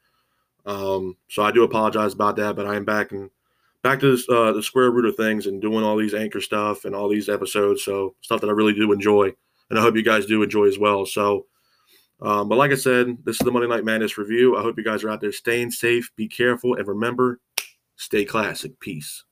Um, 0.66 1.18
so 1.30 1.44
I 1.44 1.52
do 1.52 1.63
apologize 1.63 2.13
about 2.13 2.36
that, 2.38 2.56
but 2.56 2.68
I 2.68 2.76
am 2.76 2.86
back 2.86 3.12
and 3.12 3.30
back 3.82 4.00
to 4.00 4.16
this, 4.16 4.30
uh, 4.30 4.52
the 4.54 4.63
square 4.63 4.92
root 4.92 5.06
of 5.06 5.16
things 5.16 5.48
and 5.48 5.62
doing 5.62 5.84
all 5.84 5.98
these 5.98 6.13
anchor 6.13 6.39
stuff 6.39 6.86
and 6.86 6.96
all 6.96 7.10
these 7.10 7.28
episodes. 7.28 7.84
So 7.84 8.16
stuff 8.22 8.39
that 8.42 8.50
I 8.50 8.54
really 8.54 8.74
do 8.74 8.92
enjoy, 8.92 9.34
and 9.70 9.80
I 9.80 9.82
hope 9.82 9.96
you 9.96 10.04
guys 10.04 10.26
do 10.28 10.44
enjoy 10.44 10.66
as 10.66 10.78
well. 10.78 11.06
So, 11.08 11.48
um, 12.22 12.48
but 12.50 12.58
like 12.58 12.72
I 12.72 12.76
said, 12.76 13.18
this 13.26 13.36
is 13.36 13.46
the 13.46 13.52
Monday 13.52 13.68
Night 13.68 13.84
Madness 13.84 14.18
review. 14.18 14.56
I 14.56 14.62
hope 14.62 14.78
you 14.78 14.84
guys 14.84 15.04
are 15.04 15.10
out 15.10 15.22
there 15.22 15.32
staying 15.32 15.72
safe, 15.72 16.12
be 16.16 16.28
careful, 16.28 16.76
and 16.76 16.88
remember, 16.88 17.39
stay 17.96 18.26
classic. 18.26 18.80
Peace. 18.80 19.24